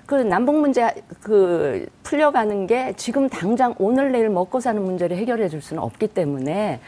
그 0.09 0.15
남북 0.15 0.59
문제 0.59 0.91
그 1.21 1.87
풀려가는 2.03 2.67
게 2.67 2.95
지금 2.97 3.29
당장 3.29 3.75
오늘 3.79 4.11
내일 4.11 4.31
먹고 4.31 4.59
사는 4.59 4.83
문제를 4.83 5.19
해결해 5.19 5.51
줄 5.51 5.61
수는 5.61 5.83
없기 5.83 6.07
때문에 6.09 6.81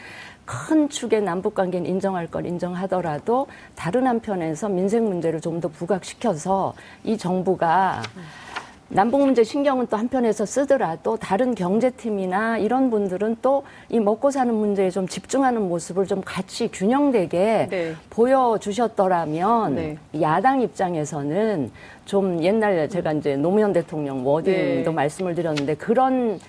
큰 0.43 0.89
축의 0.89 1.21
남북 1.21 1.53
관계는 1.53 1.87
인정할 1.87 2.25
건 2.25 2.47
인정하더라도 2.47 3.45
다른 3.75 4.07
한편에서 4.07 4.69
민생 4.69 5.05
문제를 5.07 5.39
좀 5.39 5.61
더 5.61 5.67
부각시켜서 5.67 6.73
이 7.03 7.15
정부가 7.15 8.01
남북 8.93 9.21
문제 9.21 9.43
신경은 9.43 9.87
또 9.87 9.95
한편에서 9.95 10.45
쓰더라도 10.45 11.15
다른 11.15 11.55
경제팀이나 11.55 12.57
이런 12.57 12.89
분들은 12.89 13.37
또 13.41 13.63
이 13.89 13.99
먹고 13.99 14.31
사는 14.31 14.53
문제에 14.53 14.89
좀 14.89 15.05
집중하는 15.05 15.67
모습을 15.67 16.05
좀 16.05 16.21
같이 16.23 16.69
균형되게 16.71 17.67
네. 17.69 17.93
보여주셨더라면 18.09 19.75
네. 19.75 19.97
야당 20.21 20.61
입장에서는 20.61 21.71
좀 22.05 22.41
옛날 22.41 22.87
제가 22.87 23.11
이제 23.13 23.35
노무현 23.35 23.73
대통령 23.73 24.25
워딩도 24.25 24.89
네. 24.89 24.95
말씀을 24.95 25.35
드렸는데 25.35 25.75
그런 25.75 26.39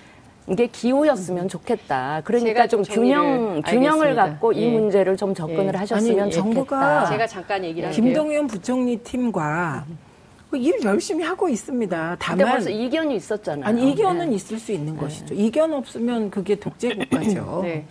게 0.57 0.67
기호였으면 0.67 1.49
좋겠다. 1.49 2.21
그러니까 2.23 2.67
좀 2.67 2.81
균형 2.83 3.61
균형을 3.61 4.07
알겠습니다. 4.07 4.25
갖고 4.25 4.51
이 4.53 4.63
예. 4.63 4.71
문제를 4.71 5.17
좀 5.17 5.33
접근을 5.33 5.73
예. 5.73 5.77
하셨으면 5.77 6.23
아니, 6.23 6.31
좋겠다. 6.31 6.53
정부가 6.53 7.05
제가 7.05 7.27
잠깐 7.27 7.63
얘기를 7.63 7.87
할게요. 7.89 8.03
김동연 8.03 8.47
부총리 8.47 8.97
팀과 8.97 9.85
그 9.87 9.93
일 10.57 10.83
열심히 10.83 11.23
하고 11.23 11.49
있습니다. 11.49 12.17
다만 12.19 12.47
벌써 12.47 12.69
이견이 12.69 13.15
있었잖아요. 13.15 13.65
아니 13.65 13.91
이견은 13.91 14.29
네. 14.29 14.35
있을 14.35 14.59
수 14.59 14.71
있는 14.71 14.97
것이죠. 14.97 15.33
이견 15.33 15.73
없으면 15.73 16.29
그게 16.29 16.55
독재 16.55 16.95
국가죠. 16.95 17.61
네. 17.65 17.85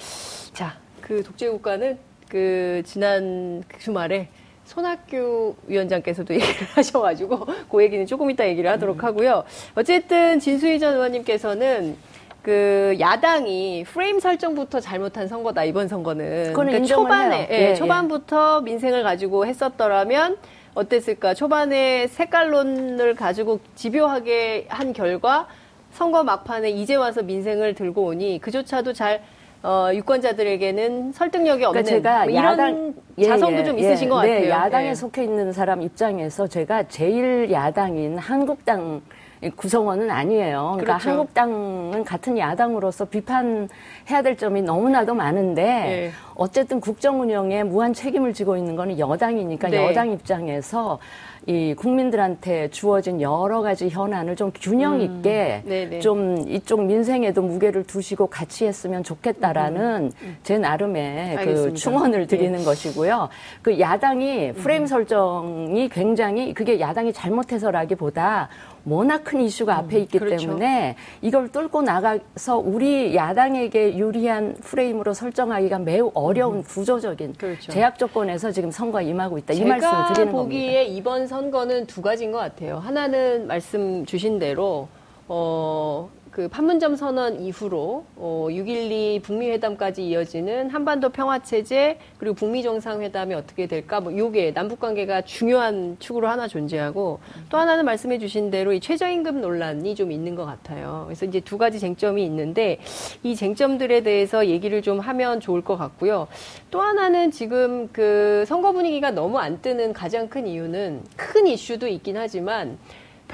자, 0.52 0.76
그 1.00 1.22
독재 1.22 1.48
국가는 1.50 1.98
그 2.28 2.82
지난 2.84 3.62
주말에 3.78 4.28
손학규 4.64 5.54
위원장께서도 5.66 6.32
얘기를 6.34 6.66
하셔가지고 6.74 7.46
그 7.70 7.82
얘기는 7.82 8.06
조금 8.06 8.30
이따 8.30 8.46
얘기를 8.48 8.70
하도록 8.70 9.02
하고요. 9.02 9.44
어쨌든 9.74 10.38
진수희 10.40 10.78
전 10.78 10.94
의원님께서는 10.94 11.96
그 12.42 12.96
야당이 12.98 13.84
프레임 13.84 14.18
설정부터 14.18 14.80
잘못한 14.80 15.28
선거다 15.28 15.62
이번 15.64 15.88
선거는 15.88 16.48
인정을 16.48 16.86
초반에. 16.86 17.48
예, 17.50 17.54
예, 17.54 17.70
예. 17.70 17.74
초반부터 17.74 18.62
민생을 18.62 19.04
가지고 19.04 19.46
했었더라면 19.46 20.36
어땠을까 20.74 21.34
초반에 21.34 22.06
색깔론을 22.06 23.14
가지고 23.14 23.60
집요하게 23.74 24.66
한 24.68 24.92
결과 24.92 25.46
선거 25.92 26.24
막판에 26.24 26.70
이제 26.70 26.94
와서 26.94 27.22
민생을 27.22 27.74
들고 27.74 28.04
오니 28.04 28.40
그조차도 28.40 28.92
잘 28.94 29.22
어, 29.62 29.90
유권자들에게는 29.94 31.12
설득력이 31.12 31.64
없는 31.64 31.84
그러니까 31.84 32.10
제가 32.10 32.24
뭐 32.24 32.32
이런 32.32 32.44
야당 32.44 32.94
예, 33.18 33.26
자성도 33.26 33.58
예, 33.58 33.64
좀 33.64 33.78
예. 33.78 33.82
있으신 33.82 34.08
것 34.08 34.22
네, 34.22 34.34
같아요. 34.34 34.50
야당에 34.50 34.88
예. 34.88 34.94
속해 34.94 35.22
있는 35.22 35.52
사람 35.52 35.82
입장에서 35.82 36.48
제가 36.48 36.88
제일 36.88 37.48
야당인 37.52 38.18
한국당 38.18 39.02
구성원은 39.50 40.10
아니에요. 40.10 40.76
그러니까 40.76 40.98
그렇죠. 40.98 41.10
한국당은 41.10 42.04
같은 42.04 42.38
야당으로서 42.38 43.06
비판해야 43.06 44.22
될 44.22 44.36
점이 44.36 44.62
너무나도 44.62 45.14
많은데 45.14 45.62
네. 45.62 46.10
어쨌든 46.34 46.80
국정 46.80 47.20
운영에 47.20 47.64
무한 47.64 47.92
책임을 47.92 48.34
지고 48.34 48.56
있는 48.56 48.76
거는 48.76 48.98
여당이니까 48.98 49.68
네. 49.68 49.84
여당 49.84 50.12
입장에서 50.12 50.98
이 51.46 51.74
국민들한테 51.74 52.70
주어진 52.70 53.20
여러 53.20 53.62
가지 53.62 53.88
현안을 53.88 54.36
좀 54.36 54.52
균형 54.54 55.00
있게 55.00 55.62
음. 55.66 56.00
좀 56.00 56.44
이쪽 56.48 56.84
민생에도 56.84 57.42
무게를 57.42 57.82
두시고 57.82 58.28
같이 58.28 58.64
했으면 58.64 59.02
좋겠다라는 59.02 60.12
제 60.44 60.58
나름의 60.58 61.02
그 61.02 61.32
음. 61.32 61.38
알겠습니다. 61.38 61.74
충원을 61.76 62.26
드리는 62.28 62.64
것이고요. 62.64 63.28
그 63.60 63.80
야당이 63.80 64.50
음. 64.50 64.54
프레임 64.54 64.86
설정이 64.86 65.88
굉장히 65.88 66.54
그게 66.54 66.78
야당이 66.78 67.12
잘못해서라기보다 67.12 68.48
워낙 68.84 69.22
큰 69.24 69.40
이슈가 69.40 69.76
앞에 69.76 69.98
있기 70.00 70.18
그렇죠. 70.18 70.46
때문에 70.46 70.96
이걸 71.20 71.48
뚫고 71.50 71.82
나가서 71.82 72.58
우리 72.58 73.14
야당에게 73.14 73.96
유리한 73.96 74.54
프레임으로 74.60 75.14
설정하기가 75.14 75.78
매우 75.80 76.10
어려운 76.14 76.62
구조적인 76.64 77.34
그렇죠. 77.38 77.70
제약 77.70 77.98
조건에서 77.98 78.50
지금 78.50 78.70
선거에 78.70 79.04
임하고 79.04 79.38
있다. 79.38 79.54
이 79.54 79.64
말씀을 79.64 80.12
드리는 80.12 80.32
보기에 80.32 80.84
겁니다. 80.84 80.98
이번 80.98 81.26
선거는 81.32 81.86
두 81.86 82.02
가지인 82.02 82.30
것 82.30 82.36
같아요. 82.36 82.76
하나는 82.76 83.46
말씀 83.46 84.04
주신 84.04 84.38
대로 84.38 84.86
어, 85.28 86.10
그 86.32 86.48
판문점 86.48 86.96
선언 86.96 87.42
이후로 87.42 88.06
어, 88.16 88.46
6.12 88.48 89.22
북미 89.22 89.50
회담까지 89.50 90.02
이어지는 90.08 90.70
한반도 90.70 91.10
평화 91.10 91.40
체제 91.40 91.98
그리고 92.16 92.34
북미 92.34 92.62
정상회담이 92.62 93.34
어떻게 93.34 93.66
될까 93.66 94.00
뭐 94.00 94.16
요게 94.16 94.54
남북 94.54 94.80
관계가 94.80 95.22
중요한 95.22 95.96
축으로 95.98 96.28
하나 96.28 96.48
존재하고 96.48 97.20
또 97.50 97.58
하나는 97.58 97.84
말씀해 97.84 98.18
주신 98.18 98.50
대로 98.50 98.72
이 98.72 98.80
최저임금 98.80 99.42
논란이 99.42 99.94
좀 99.94 100.10
있는 100.10 100.34
것 100.34 100.46
같아요. 100.46 101.02
그래서 101.04 101.26
이제 101.26 101.38
두 101.38 101.58
가지 101.58 101.78
쟁점이 101.78 102.24
있는데 102.24 102.78
이 103.22 103.36
쟁점들에 103.36 104.00
대해서 104.00 104.46
얘기를 104.46 104.80
좀 104.80 105.00
하면 105.00 105.38
좋을 105.38 105.60
것 105.60 105.76
같고요. 105.76 106.28
또 106.70 106.80
하나는 106.80 107.30
지금 107.30 107.90
그 107.92 108.44
선거 108.46 108.72
분위기가 108.72 109.10
너무 109.10 109.38
안 109.38 109.60
뜨는 109.60 109.92
가장 109.92 110.28
큰 110.28 110.46
이유는 110.46 111.02
큰 111.14 111.46
이슈도 111.46 111.88
있긴 111.88 112.16
하지만 112.16 112.78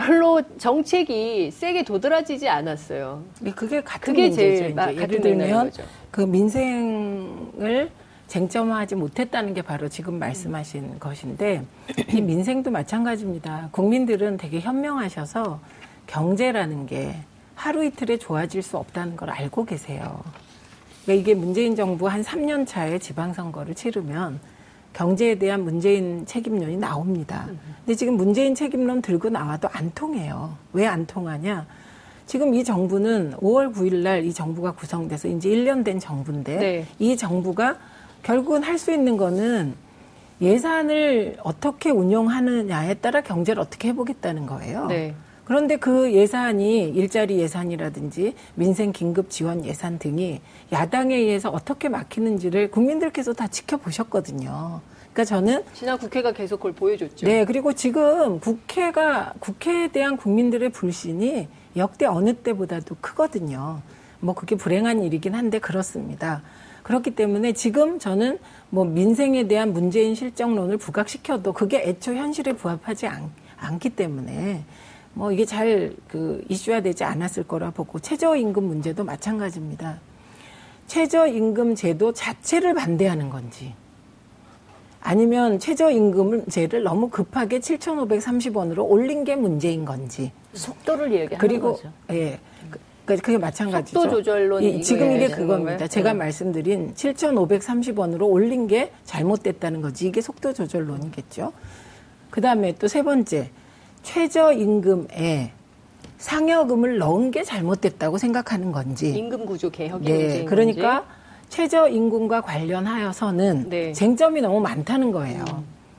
별로 0.03 0.41
정책이 0.59 1.51
세게 1.51 1.83
도드라지지 1.83 2.49
않았어요. 2.49 3.25
그게 3.57 3.83
같은 3.83 4.01
그게 4.15 4.29
문제죠. 4.29 4.59
제일 4.59 4.75
마- 4.75 4.93
예를 4.93 5.21
들면. 5.21 5.73
그 6.13 6.21
민생을 6.21 7.91
쟁점화하지 8.29 8.95
못했다는 8.95 9.55
게 9.55 9.63
바로 9.63 9.89
지금 9.89 10.21
말씀하신 10.21 11.01
것인데 11.01 11.65
이 12.15 12.21
민생도 12.21 12.71
마찬가지입니다. 12.71 13.71
국민들은 13.73 14.37
되게 14.37 14.61
현명하셔서 14.61 15.59
경제라는 16.07 16.87
게 16.87 17.17
하루 17.57 17.85
이틀에 17.85 18.19
좋아질 18.19 18.63
수 18.63 18.77
없다는 18.77 19.17
걸 19.17 19.31
알고 19.31 19.65
계세요. 19.65 20.23
그러니까 21.05 21.21
이게 21.21 21.35
문재인 21.35 21.75
정부 21.75 22.07
한 22.07 22.23
3년 22.23 22.69
차에 22.69 23.01
지방선거를 23.01 23.75
치르면 23.75 24.39
경제에 24.99 25.37
대한 25.37 25.63
문재인 25.63 26.27
책임론이 26.27 26.77
나옵니다. 26.77 27.47
근데 27.85 27.95
지금 27.95 28.17
문재인 28.17 28.57
책임론 28.57 29.01
들고 29.01 29.29
나와도 29.31 29.69
안 29.71 29.93
통해요. 29.95 30.57
왜 30.73 30.87
안 30.89 31.07
통하냐? 31.07 31.67
지금 32.27 32.53
이 32.53 32.65
정부는 32.65 33.35
5월 33.37 33.73
9일 33.73 34.03
날 34.03 34.25
이 34.25 34.33
정부가 34.35 34.73
구성돼서 34.73 35.29
이제 35.29 35.51
1년 35.51 35.85
된 35.85 36.01
정부인데 36.01 36.57
네. 36.59 36.87
이 36.99 37.17
정부가 37.17 37.77
결국은 38.25 38.65
할 38.65 38.77
수 38.77 38.91
있는 38.93 39.17
거는 39.17 39.75
예산을 40.41 41.37
어떻게 41.45 41.91
운용하느냐에 41.91 42.95
따라 42.95 43.21
경제를 43.21 43.63
어떻게 43.63 43.89
해보겠다는 43.91 44.47
거예요. 44.47 44.87
네. 44.87 45.15
그런데 45.49 45.77
그 45.79 46.13
예산이 46.13 46.91
일자리 46.91 47.39
예산이라든지 47.39 48.35
민생 48.55 48.93
긴급 48.93 49.31
지원 49.31 49.65
예산 49.65 49.99
등이 49.99 50.43
야당에 50.73 51.17
의해서 51.17 51.49
어떻게 51.49 51.89
막히는지를 51.89 52.71
국민들께서 52.71 53.33
다 53.33 53.49
지켜보셨거든요. 53.49 54.83
그러니까 55.11 55.25
저는 55.25 55.65
지난 55.73 55.97
국회가 55.97 56.33
계속 56.33 56.59
그걸 56.59 56.73
보여줬죠. 56.73 57.27
네, 57.27 57.47
그리고 57.47 57.73
지금 57.73 58.41
국회가, 58.41 59.33
국회에 59.39 59.89
대한 59.89 60.19
국민들의 60.19 60.69
불신이 60.69 61.49
역대 61.77 62.05
어느 62.05 62.35
때보다도 62.35 62.99
크거든요. 63.01 63.81
뭐 64.21 64.35
그게 64.35 64.55
불행한 64.55 65.03
일이긴 65.03 65.35
한데 65.35 65.59
그렇습니다. 65.61 66.43
그렇기 66.83 67.13
때문에 67.13 67.53
지금 67.55 67.99
저는 67.99 68.39
뭐 68.69 68.85
민생에 68.85 69.49
대한 69.49 69.73
문재인 69.73 70.15
실정론을 70.15 70.77
부각시켜도 70.77 71.55
그게 71.55 71.79
애초 71.79 72.13
현실에 72.13 72.53
부합하지 72.53 73.07
않, 73.07 73.31
않기 73.57 73.91
때문에 73.91 74.63
뭐 75.19 75.33
이게 75.33 75.45
잘 75.45 75.93
그 76.07 76.45
이슈화되지 76.49 77.03
않았을 77.03 77.43
거라 77.43 77.73
보고 77.73 77.99
최저임금 77.99 78.63
문제도 78.63 79.03
마찬가지입니다. 79.03 79.99
최저임금 80.87 81.75
제도 81.75 82.13
자체를 82.13 82.73
반대하는 82.75 83.29
건지 83.29 83.75
아니면 85.01 85.59
최저임금제를 85.59 86.85
너무 86.85 87.09
급하게 87.11 87.59
7,530원으로 87.59 88.89
올린 88.89 89.25
게 89.25 89.35
문제인 89.35 89.85
건지 89.85 90.31
속도를 90.55 91.11
얘기하는 91.13 91.39
그리고 91.39 91.73
거죠. 91.73 91.93
예. 92.11 92.39
그- 92.71 92.79
그 93.05 93.17
그게 93.17 93.39
마찬가지죠. 93.39 94.01
속도 94.01 94.17
조절론 94.19 94.63
이- 94.63 94.83
지금 94.85 95.11
이게 95.11 95.27
그겁니다. 95.29 95.89
제가 95.89 96.13
네. 96.13 96.19
말씀드린 96.19 96.95
7,530원으로 96.95 98.23
올린 98.23 98.69
게 98.69 98.93
잘못됐다는 99.05 99.83
거지. 99.83 100.07
이게 100.07 100.21
속도 100.21 100.53
조절론이겠죠. 100.53 101.53
그다음에 102.31 102.73
또 102.77 102.87
세 102.87 103.03
번째. 103.03 103.51
최저임금에 104.09 105.53
상여금을 106.17 106.97
넣은 106.97 107.31
게 107.31 107.45
잘못됐다고 107.45 108.17
생각하는 108.17 108.73
건지. 108.73 109.13
임금 109.13 109.45
구조 109.45 109.69
개혁이 109.69 110.11
네, 110.11 110.45
그러니까. 110.47 111.05
최저임금과 111.51 112.41
관련하여서는 112.41 113.69
네. 113.69 113.93
쟁점이 113.93 114.41
너무 114.41 114.61
많다는 114.61 115.13
거예요. 115.13 115.45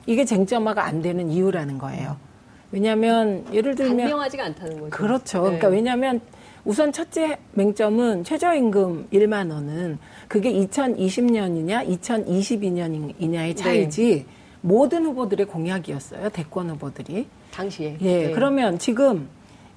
이게 0.06 0.24
쟁점화가 0.24 0.84
안 0.84 1.02
되는 1.02 1.30
이유라는 1.30 1.78
거예요. 1.78 2.16
왜냐하면 2.72 3.44
예를 3.52 3.74
들면 3.74 3.96
단명하지가 3.98 4.44
않다는 4.44 4.80
거죠. 4.80 4.90
그렇죠. 4.90 5.38
네. 5.38 5.44
그러니까 5.44 5.68
왜냐하면 5.68 6.20
우선 6.64 6.92
첫째 6.92 7.38
맹점은 7.52 8.24
최저임금 8.24 9.08
1만 9.12 9.52
원은 9.52 9.98
그게 10.28 10.52
2020년이냐 10.52 11.88
2022년이냐의 12.00 13.56
차이지 13.56 14.26
모든 14.60 15.04
후보들의 15.06 15.46
공약이었어요. 15.46 16.28
대권 16.30 16.70
후보들이. 16.70 17.26
당시에. 17.52 17.96
예. 18.00 18.26
네. 18.26 18.32
그러면 18.32 18.78
지금 18.78 19.28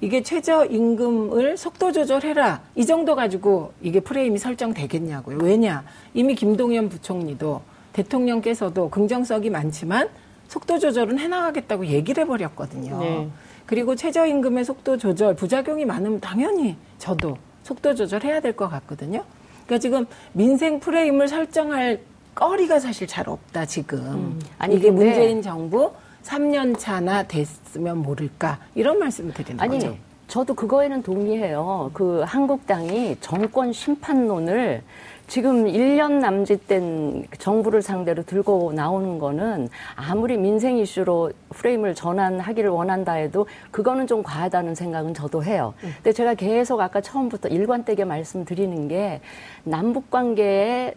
이게 0.02 0.22
최저임금을 0.22 1.56
속도 1.58 1.92
조절해라. 1.92 2.62
이 2.76 2.86
정도 2.86 3.16
가지고 3.16 3.72
이게 3.82 4.00
프레임이 4.02 4.38
설정되겠냐고요. 4.38 5.38
왜냐? 5.42 5.84
이미 6.14 6.36
김동연 6.36 6.90
부총리도 6.90 7.62
대통령께서도 7.94 8.90
긍정성이 8.90 9.50
많지만 9.50 10.10
속도 10.50 10.78
조절은 10.78 11.20
해나가겠다고 11.20 11.86
얘기를 11.88 12.24
해버렸거든요. 12.24 13.00
네. 13.00 13.30
그리고 13.66 13.96
최저임금의 13.96 14.66
속도 14.66 14.98
조절, 14.98 15.36
부작용이 15.36 15.86
많으면 15.86 16.20
당연히 16.20 16.76
저도 16.98 17.38
속도 17.64 17.96
조절해야 17.96 18.42
될 18.42 18.54
것 18.54 18.68
같거든요. 18.68 19.24
그러니까 19.66 19.80
지금 19.80 20.06
민생 20.34 20.82
프레임을 20.82 21.30
설정할 21.30 22.02
거리가 22.36 22.80
사실 22.80 23.08
잘 23.08 23.30
없다, 23.30 23.66
지금. 23.66 24.40
아니, 24.58 24.76
이게 24.76 24.90
근데- 24.90 25.06
문재인 25.06 25.42
정부 25.42 25.92
3년 26.24 26.78
차나 26.78 27.24
됐으면 27.24 27.98
모를까 28.00 28.60
이런 28.76 28.98
말씀을 29.00 29.34
드리는 29.34 29.60
아니, 29.60 29.78
거죠. 29.78 29.96
저도 30.28 30.54
그거에는 30.54 31.04
동의해요. 31.04 31.92
그 31.94 32.22
한국당이 32.26 33.18
정권 33.20 33.72
심판론을 33.74 34.82
지금 35.28 35.66
1년 35.68 36.20
남짓된 36.20 37.28
정부를 37.40 37.82
상대로 37.82 38.24
들고 38.24 38.72
나오는 38.74 39.20
거는 39.20 39.70
아무리 39.96 40.38
민생 40.38 40.78
이슈로 40.78 41.32
프레임을 41.50 41.94
전환하기를 41.96 42.70
원한다 42.70 43.14
해도 43.14 43.46
그거는 43.72 44.08
좀 44.08 44.24
과하다는 44.24 44.76
생각은 44.76 45.14
저도 45.14 45.44
해요. 45.44 45.74
근데 45.80 46.12
제가 46.14 46.34
계속 46.36 46.82
아까 46.82 47.00
처음부터 47.02 47.50
일관되게 47.50 48.04
말씀드리는 48.06 48.88
게 48.88 49.22
남북 49.64 50.10
관계에 50.10 50.94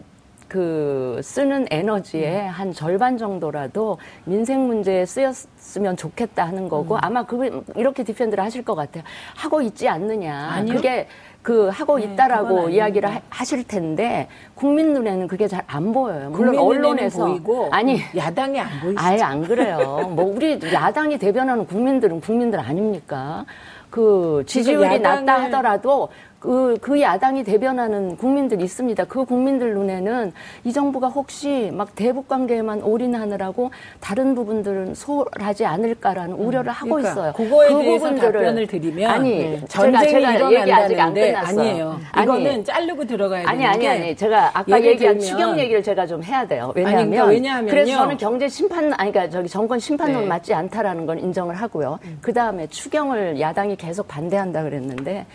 그 0.47 1.19
쓰는 1.23 1.65
에너지의 1.69 2.47
한 2.47 2.71
절반 2.71 3.17
정도라도 3.17 3.97
민생 4.23 4.65
문제에 4.67 5.05
쓰였으면 5.05 5.97
좋겠다 5.97 6.45
하는 6.47 6.69
거고 6.69 6.97
아마 7.01 7.23
그 7.23 7.63
이렇게 7.75 8.03
defend를 8.03 8.43
하실 8.43 8.63
것 8.63 8.75
같아요. 8.75 9.03
하고 9.35 9.61
있지 9.61 9.87
않느냐. 9.89 10.49
아니요. 10.51 10.75
그게 10.75 11.07
그 11.41 11.67
하고 11.69 11.97
네, 11.97 12.05
있다라고 12.05 12.69
이야기를. 12.69 13.09
하- 13.15 13.21
하실 13.29 13.63
텐데 13.65 14.27
국민 14.55 14.93
눈에는 14.93 15.27
그게 15.27 15.47
잘 15.47 15.63
안 15.67 15.91
보여요. 15.93 16.29
물론 16.29 16.57
언론에서 16.57 17.25
보이고 17.25 17.67
아니 17.71 17.99
야당이 18.15 18.59
안 18.59 18.69
보이시죠. 18.81 19.05
아예 19.05 19.21
안 19.21 19.43
그래요. 19.43 20.09
뭐 20.15 20.25
우리 20.33 20.59
야당이 20.73 21.17
대변하는 21.17 21.65
국민들은 21.65 22.21
국민들 22.21 22.59
아닙니까? 22.59 23.45
그 23.89 24.43
지지율이 24.45 24.99
낮다 24.99 25.41
하더라도 25.43 26.09
그, 26.39 26.77
그 26.81 27.01
야당이 27.01 27.43
대변하는 27.43 28.15
국민들이 28.15 28.63
있습니다. 28.63 29.05
그 29.05 29.25
국민들 29.25 29.73
눈에는 29.73 30.33
이 30.65 30.71
정부가 30.71 31.07
혹시 31.07 31.71
막 31.73 31.95
대북 31.95 32.27
관계에만 32.27 32.83
올인하느라고 32.83 33.71
다른 33.99 34.35
부분들은 34.35 34.93
소홀하지 34.93 35.65
않을까라는 35.65 36.35
우려를 36.35 36.71
하고 36.71 36.91
그러니까 36.91 37.11
있어요. 37.11 37.33
그거에 37.33 37.69
그 37.69 37.79
대해서 37.81 38.05
부분들을- 38.05 38.21
답변을 38.33 38.67
드리면 38.67 39.09
아니 39.09 39.29
네. 39.31 39.61
제가, 39.67 39.91
전쟁이 39.99 40.11
제가 40.11 40.51
얘기 40.61 40.71
아직 40.71 40.99
안 40.99 41.13
끝났어요. 41.13 41.59
아니에요. 41.59 41.99
아니, 42.11 42.23
이거는 42.23 42.63
자르고 42.65 43.05
들어가야 43.05 43.43
아니 43.47 43.57
되는 43.59 43.71
아니 43.71 43.79
게 43.79 43.87
아니 43.89 44.15
제가 44.15 44.51
아까 44.53 44.81
얘기한 44.83 45.19
추경 45.19 45.57
얘기를 45.59 45.81
제가 45.81 46.05
좀 46.05 46.21
해야 46.23 46.45
돼요. 46.45 46.71
왜냐하면 46.75 46.99
아니, 46.99 47.09
그러니까 47.09 47.25
왜냐하면요. 47.31 47.71
그래서 47.71 47.91
저는 47.97 48.17
경제 48.17 48.47
심판 48.47 48.93
아니 48.93 49.11
그러니까 49.11 49.29
저기 49.31 49.49
정권 49.49 49.79
심판론 49.79 50.21
네. 50.21 50.27
맞지 50.27 50.53
않다라는 50.53 51.07
건 51.07 51.17
인정을 51.19 51.55
하고요. 51.55 51.97
그 52.21 52.31
다음에 52.31 52.67
추경을 52.67 53.39
야당이 53.41 53.75
계속 53.77 54.07
반대한다 54.07 54.61
그랬는데 54.61 55.25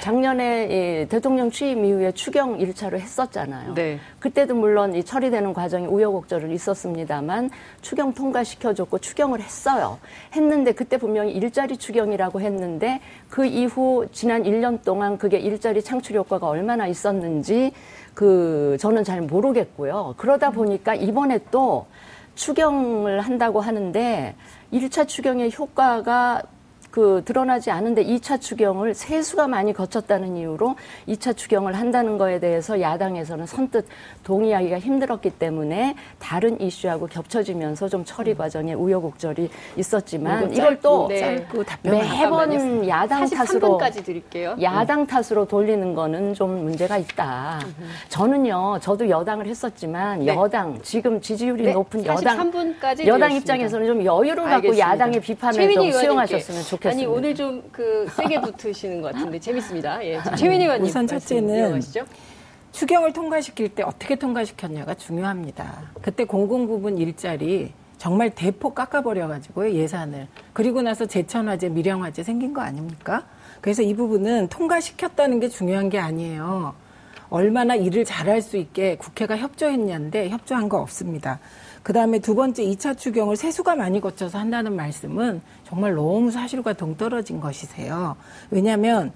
작년에 0.00 1.02
이 1.02 1.08
대통령 1.08 1.50
취임 1.50 1.84
이후에 1.84 2.12
추경 2.12 2.58
1차로 2.58 2.94
했었잖아요. 2.98 3.74
네. 3.74 3.98
그때도 4.20 4.54
물론 4.54 4.94
이 4.94 5.02
처리되는 5.02 5.52
과정이 5.52 5.86
우여곡절은 5.86 6.52
있었습니다만 6.52 7.50
추경 7.80 8.12
통과시켜줬고 8.12 8.98
추경을 8.98 9.40
했어요. 9.40 9.98
했는데 10.34 10.72
그때 10.72 10.96
분명히 10.96 11.32
일자리 11.32 11.76
추경이라고 11.76 12.40
했는데 12.40 13.00
그 13.28 13.44
이후 13.46 14.06
지난 14.12 14.44
1년 14.44 14.82
동안 14.82 15.18
그게 15.18 15.38
일자리 15.38 15.82
창출 15.82 16.16
효과가 16.16 16.46
얼마나 16.46 16.86
있었는지 16.86 17.72
그 18.14 18.76
저는 18.80 19.04
잘 19.04 19.22
모르겠고요. 19.22 20.14
그러다 20.16 20.50
보니까 20.50 20.94
이번에 20.94 21.40
또 21.50 21.86
추경을 22.34 23.20
한다고 23.20 23.60
하는데 23.60 24.34
1차 24.72 25.08
추경의 25.08 25.52
효과가 25.56 26.42
그 26.96 27.20
드러나지 27.26 27.70
않은데 27.70 28.02
2차 28.02 28.40
추경을 28.40 28.94
세수가 28.94 29.48
많이 29.48 29.74
거쳤다는 29.74 30.38
이유로 30.38 30.76
2차 31.06 31.36
추경을 31.36 31.74
한다는 31.74 32.16
거에 32.16 32.40
대해서 32.40 32.80
야당에서는 32.80 33.44
선뜻 33.44 33.86
동의하기가 34.24 34.78
힘들었기 34.78 35.28
때문에 35.32 35.94
다른 36.18 36.58
이슈하고 36.58 37.08
겹쳐지면서 37.08 37.90
좀 37.90 38.02
처리 38.06 38.34
과정에 38.34 38.72
우여곡절이 38.72 39.50
있었지만 39.76 40.54
이걸 40.54 40.80
또 40.80 41.08
네. 41.08 41.18
짧고 41.18 41.64
답변 41.64 41.98
매번 41.98 42.88
야당 42.88 43.28
탓으로 43.28 43.78
43분까지 43.78 44.02
드릴게요. 44.02 44.56
야당 44.62 45.06
탓으로 45.06 45.44
돌리는 45.44 45.92
거는 45.94 46.32
좀 46.32 46.64
문제가 46.64 46.96
있다. 46.96 47.60
저는요, 48.08 48.78
저도 48.80 49.10
여당을 49.10 49.46
했었지만 49.48 50.20
네. 50.20 50.28
여당 50.28 50.80
지금 50.80 51.20
지지율이 51.20 51.62
네, 51.64 51.72
높은 51.74 52.06
여당 52.06 52.38
43분까지 52.38 53.06
여당 53.06 53.28
드렸습니다. 53.28 53.36
입장에서는 53.36 53.86
좀 53.86 54.02
여유를 54.02 54.44
갖고 54.44 54.54
알겠습니다. 54.54 54.90
야당의 54.92 55.20
비판을 55.20 55.74
좀. 55.74 55.92
수용하셨으면 55.92 56.62
좋겠습니다. 56.62 56.85
아니 56.88 57.06
오늘 57.06 57.34
좀 57.34 57.62
그 57.72 58.06
세게 58.16 58.40
붙으시는 58.40 59.00
것 59.02 59.12
같은데 59.12 59.38
재밌습니다. 59.38 60.04
예, 60.04 60.20
최민희 60.36 60.64
의원님 60.64 60.86
우선 60.86 61.06
첫째는. 61.06 61.80
추경을 62.72 63.12
통과시킬 63.12 63.70
때 63.70 63.82
어떻게 63.82 64.16
통과시켰냐가 64.16 64.94
중요합니다. 64.94 65.90
그때 66.02 66.24
공공부문 66.24 66.98
일자리 66.98 67.72
정말 67.96 68.30
대폭 68.30 68.74
깎아버려가지고요, 68.74 69.72
예산을. 69.72 70.28
그리고 70.52 70.82
나서 70.82 71.06
제천화재, 71.06 71.70
밀양화재 71.70 72.22
생긴 72.22 72.52
거 72.52 72.60
아닙니까? 72.60 73.24
그래서 73.62 73.80
이 73.82 73.94
부분은 73.94 74.48
통과시켰다는 74.48 75.40
게 75.40 75.48
중요한 75.48 75.88
게 75.88 75.98
아니에요. 75.98 76.74
얼마나 77.30 77.74
일을 77.74 78.04
잘할 78.04 78.42
수 78.42 78.58
있게 78.58 78.96
국회가 78.96 79.36
협조했냐인데 79.38 80.28
협조한 80.28 80.68
거 80.68 80.78
없습니다. 80.78 81.40
그 81.86 81.92
다음에 81.92 82.18
두 82.18 82.34
번째 82.34 82.64
2차 82.64 82.98
추경을 82.98 83.36
세수가 83.36 83.76
많이 83.76 84.00
거쳐서 84.00 84.38
한다는 84.38 84.74
말씀은 84.74 85.40
정말 85.62 85.94
너무 85.94 86.32
사실과 86.32 86.72
동떨어진 86.72 87.40
것이세요. 87.40 88.16
왜냐하면 88.50 89.12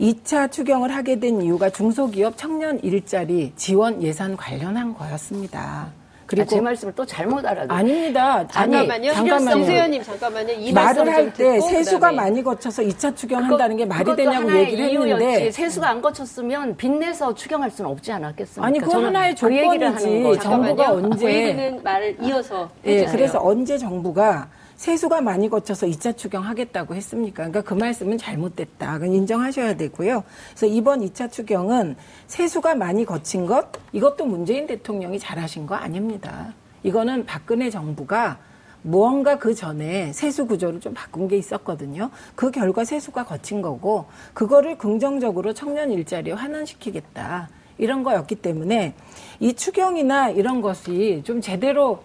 2차 0.00 0.50
추경을 0.50 0.92
하게 0.92 1.20
된 1.20 1.40
이유가 1.40 1.70
중소기업 1.70 2.36
청년 2.36 2.80
일자리 2.82 3.52
지원 3.54 4.02
예산 4.02 4.36
관련한 4.36 4.92
거였습니다. 4.92 5.92
그리고 6.26 6.46
제 6.48 6.60
말씀을 6.60 6.94
또 6.94 7.04
잘못 7.04 7.44
알아듣 7.44 7.70
아닙니다. 7.70 8.36
아니, 8.36 8.48
잠깐만요. 8.72 9.12
잠깐만요. 9.12 9.56
김수현님 9.56 10.02
잠깐만요. 10.02 10.52
이 10.54 10.72
말을 10.72 11.12
할좀때 11.12 11.60
세수가 11.60 11.96
그다음에 11.96 12.16
많이 12.16 12.42
거쳐서 12.42 12.82
2차 12.82 13.14
추경한다는 13.16 13.76
게 13.76 13.84
말이 13.84 14.16
되냐고 14.16 14.52
얘기를 14.56 14.90
이유였지. 14.90 15.12
했는데 15.24 15.50
세수가 15.50 15.88
안 15.88 16.00
거쳤으면 16.00 16.76
빚내서 16.76 17.34
추경할 17.34 17.70
수는 17.70 17.90
없지 17.90 18.12
않았겠습니까? 18.12 18.66
아니, 18.66 18.78
그건 18.78 19.04
하나의 19.06 19.34
그 19.34 19.54
얘기를 19.54 19.86
하는 19.88 19.98
조건이지. 19.98 20.22
거죠. 20.22 20.40
정부가 20.40 20.84
잠깐만요. 20.84 21.06
언제- 21.12 21.24
보이는 21.26 21.80
말을 21.82 22.16
이어서 22.22 22.70
예, 22.86 22.90
해주세요. 22.98 23.12
그래서 23.16 23.40
언제 23.42 23.76
정부가 23.78 24.48
세수가 24.84 25.22
많이 25.22 25.48
거쳐서 25.48 25.86
2차 25.86 26.14
추경하겠다고 26.14 26.94
했습니까? 26.94 27.48
그러니까 27.48 27.62
그 27.62 27.72
말씀은 27.72 28.18
잘못됐다. 28.18 28.98
그건 28.98 29.14
인정하셔야 29.14 29.78
되고요. 29.78 30.24
그래서 30.50 30.66
이번 30.66 31.00
2차 31.00 31.32
추경은 31.32 31.96
세수가 32.26 32.74
많이 32.74 33.06
거친 33.06 33.46
것, 33.46 33.68
이것도 33.94 34.26
문재인 34.26 34.66
대통령이 34.66 35.18
잘하신 35.18 35.64
거 35.64 35.74
아닙니다. 35.74 36.52
이거는 36.82 37.24
박근혜 37.24 37.70
정부가 37.70 38.38
무언가 38.82 39.38
그 39.38 39.54
전에 39.54 40.12
세수 40.12 40.46
구조를 40.46 40.80
좀 40.80 40.92
바꾼 40.92 41.28
게 41.28 41.38
있었거든요. 41.38 42.10
그 42.34 42.50
결과 42.50 42.84
세수가 42.84 43.24
거친 43.24 43.62
거고, 43.62 44.04
그거를 44.34 44.76
긍정적으로 44.76 45.54
청년 45.54 45.92
일자리에 45.92 46.34
환원시키겠다. 46.34 47.48
이런 47.78 48.02
거였기 48.02 48.34
때문에 48.34 48.94
이 49.40 49.54
추경이나 49.54 50.28
이런 50.28 50.60
것이 50.60 51.22
좀 51.24 51.40
제대로 51.40 52.02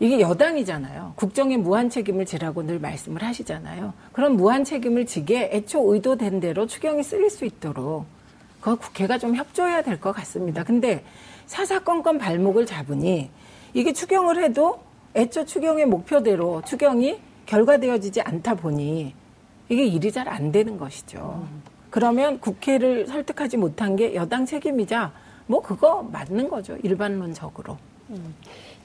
이게 0.00 0.20
여당이잖아요. 0.20 1.14
국정에 1.16 1.56
무한 1.56 1.90
책임을 1.90 2.24
지라고 2.24 2.62
늘 2.64 2.78
말씀을 2.78 3.22
하시잖아요. 3.22 3.92
그런 4.12 4.36
무한 4.36 4.64
책임을 4.64 5.06
지게 5.06 5.50
애초 5.52 5.92
의도된 5.92 6.38
대로 6.40 6.66
추경이 6.66 7.02
쓰일 7.02 7.30
수 7.30 7.44
있도록 7.44 8.06
그 8.60 8.76
국회가 8.76 9.18
좀 9.18 9.34
협조해야 9.34 9.82
될 9.82 10.00
것 10.00 10.12
같습니다. 10.12 10.62
근데 10.62 11.04
사사건건 11.46 12.18
발목을 12.18 12.66
잡으니 12.66 13.30
이게 13.74 13.92
추경을 13.92 14.42
해도 14.42 14.80
애초 15.16 15.44
추경의 15.44 15.86
목표대로 15.86 16.62
추경이 16.62 17.18
결과되어지지 17.46 18.20
않다 18.20 18.54
보니 18.54 19.14
이게 19.68 19.84
일이 19.84 20.12
잘 20.12 20.28
안 20.28 20.52
되는 20.52 20.78
것이죠. 20.78 21.46
그러면 21.90 22.38
국회를 22.38 23.06
설득하지 23.06 23.56
못한 23.56 23.96
게 23.96 24.14
여당 24.14 24.44
책임이자 24.46 25.12
뭐 25.46 25.60
그거 25.60 26.02
맞는 26.02 26.48
거죠. 26.50 26.76
일반론적으로. 26.82 27.78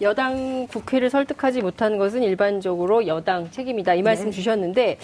여당 0.04 0.68
국회를 0.68 1.10
설득하지 1.10 1.62
못한 1.62 1.98
것은 1.98 2.22
일반적으로 2.22 3.08
여당 3.08 3.50
책임이다. 3.50 3.96
이 3.96 4.02
말씀 4.04 4.26
네. 4.26 4.32
주셨는데 4.32 4.98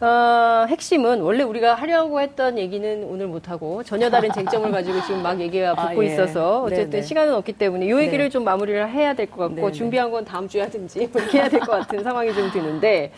어, 0.00 0.66
핵심은 0.68 1.20
원래 1.20 1.42
우리가 1.42 1.74
하려고 1.74 2.20
했던 2.20 2.56
얘기는 2.58 3.04
오늘 3.04 3.26
못하고 3.26 3.82
전혀 3.82 4.08
다른 4.10 4.32
쟁점을 4.32 4.70
가지고 4.70 5.00
지금 5.02 5.22
막 5.22 5.40
얘기가 5.40 5.74
아, 5.76 5.88
붙고 5.88 6.04
예. 6.04 6.08
있어서 6.12 6.62
어쨌든 6.62 6.90
네네. 6.90 7.02
시간은 7.02 7.34
없기 7.34 7.52
때문에 7.54 7.86
이 7.86 7.90
얘기를 7.98 8.24
네. 8.26 8.28
좀 8.30 8.44
마무리를 8.44 8.88
해야 8.90 9.14
될 9.14 9.26
것 9.28 9.36
같고 9.38 9.54
네네. 9.56 9.72
준비한 9.72 10.10
건 10.10 10.24
다음 10.24 10.48
주에 10.48 10.62
하든지 10.62 11.08
뭐 11.12 11.20
이렇게 11.22 11.38
해야 11.38 11.48
될 11.48 11.60
것 11.60 11.72
같은 11.72 12.02
상황이 12.02 12.32
좀 12.32 12.50
드는데 12.50 13.12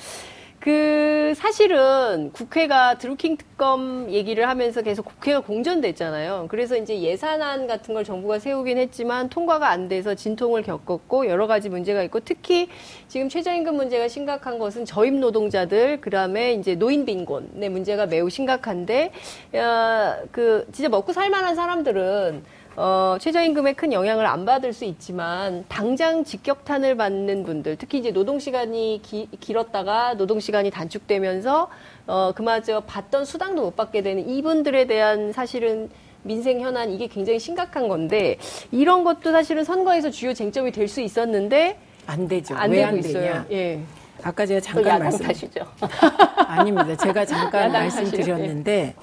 그 0.61 1.33
사실은 1.37 2.33
국회가 2.35 2.99
드루킹 2.99 3.38
특검 3.38 4.11
얘기를 4.11 4.46
하면서 4.46 4.83
계속 4.83 5.07
국회가 5.07 5.40
공전됐잖아요. 5.40 6.49
그래서 6.51 6.77
이제 6.77 7.01
예산안 7.01 7.66
같은 7.66 7.94
걸 7.94 8.05
정부가 8.05 8.38
세우긴 8.38 8.77
했지만 8.77 9.31
통과가 9.31 9.70
안 9.70 9.88
돼서 9.88 10.14
진통을 10.14 10.62
겪었고 10.62 11.29
여러 11.29 11.46
가지 11.46 11.70
문제가 11.70 12.03
있고 12.03 12.20
특히 12.20 12.68
지금 13.09 13.31
최저임금 13.31 13.75
문제가 13.75 14.07
심각한 14.07 14.59
것은 14.59 14.85
저임 14.85 15.18
노동자들 15.20 16.03
그다음에 16.03 16.53
이제 16.53 16.75
노인 16.75 17.07
빈곤의 17.07 17.70
문제가 17.70 18.05
매우 18.05 18.29
심각한데 18.29 19.12
야, 19.55 20.18
그 20.31 20.66
진짜 20.73 20.90
먹고 20.90 21.14
살만한 21.14 21.55
사람들은 21.55 22.60
어, 22.76 23.16
최저임금에 23.20 23.74
큰 23.74 23.92
영향을 23.92 24.24
안 24.26 24.44
받을 24.44 24.72
수 24.72 24.85
있지만 24.85 25.64
당장 25.68 26.24
직격탄을 26.24 26.96
받는 26.96 27.42
분들, 27.42 27.76
특히 27.76 27.98
이제 27.98 28.11
노동 28.12 28.38
시간이 28.38 29.00
기- 29.02 29.28
길었다가 29.40 30.14
노동 30.14 30.40
시간이 30.40 30.70
단축되면서 30.70 31.68
어, 32.06 32.33
그마저 32.35 32.80
받던 32.80 33.24
수당도 33.24 33.62
못 33.62 33.76
받게 33.76 34.02
되는 34.02 34.26
이분들에 34.28 34.87
대한 34.87 35.33
사실은 35.33 35.90
민생 36.22 36.61
현안 36.61 36.90
이게 36.90 37.06
굉장히 37.06 37.38
심각한 37.38 37.88
건데 37.88 38.37
이런 38.70 39.04
것도 39.04 39.33
사실은 39.33 39.64
선거에서 39.64 40.11
주요 40.11 40.33
쟁점이 40.35 40.70
될 40.70 40.87
수 40.88 41.00
있었는데 41.00 41.78
안 42.06 42.28
되죠. 42.28 42.54
안왜 42.56 42.76
되고 42.76 42.88
안 42.88 42.98
있어요. 42.98 43.44
예. 43.50 43.80
아까 44.22 44.44
제가 44.44 44.61
또 44.61 44.64
잠깐 44.66 44.85
야당 44.87 44.98
말씀 45.04 45.26
탓이죠. 45.26 45.66
아닙니다. 46.46 46.96
제가 46.96 47.24
잠깐 47.24 47.72
말씀드렸는데 47.72 48.94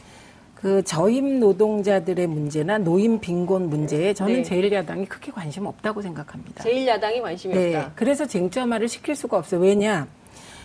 그 0.62 0.82
저임 0.84 1.39
노동자들의 1.39 2.26
문제나 2.26 2.80
노인 2.80 3.20
빈곤 3.20 3.70
문제에 3.70 4.13
저는 4.15 4.41
네. 4.41 4.41
제1야당이 4.41 5.08
크게 5.08 5.32
관심 5.32 5.67
없다고 5.67 6.02
생각합니다. 6.02 6.63
제1야당이 6.63 7.22
관심이 7.22 7.54
네. 7.54 7.76
없다. 7.76 7.91
그래서 7.93 8.26
쟁점화를 8.26 8.88
시킬 8.88 9.15
수가 9.15 9.38
없어요. 9.38 9.62
왜냐? 9.62 10.08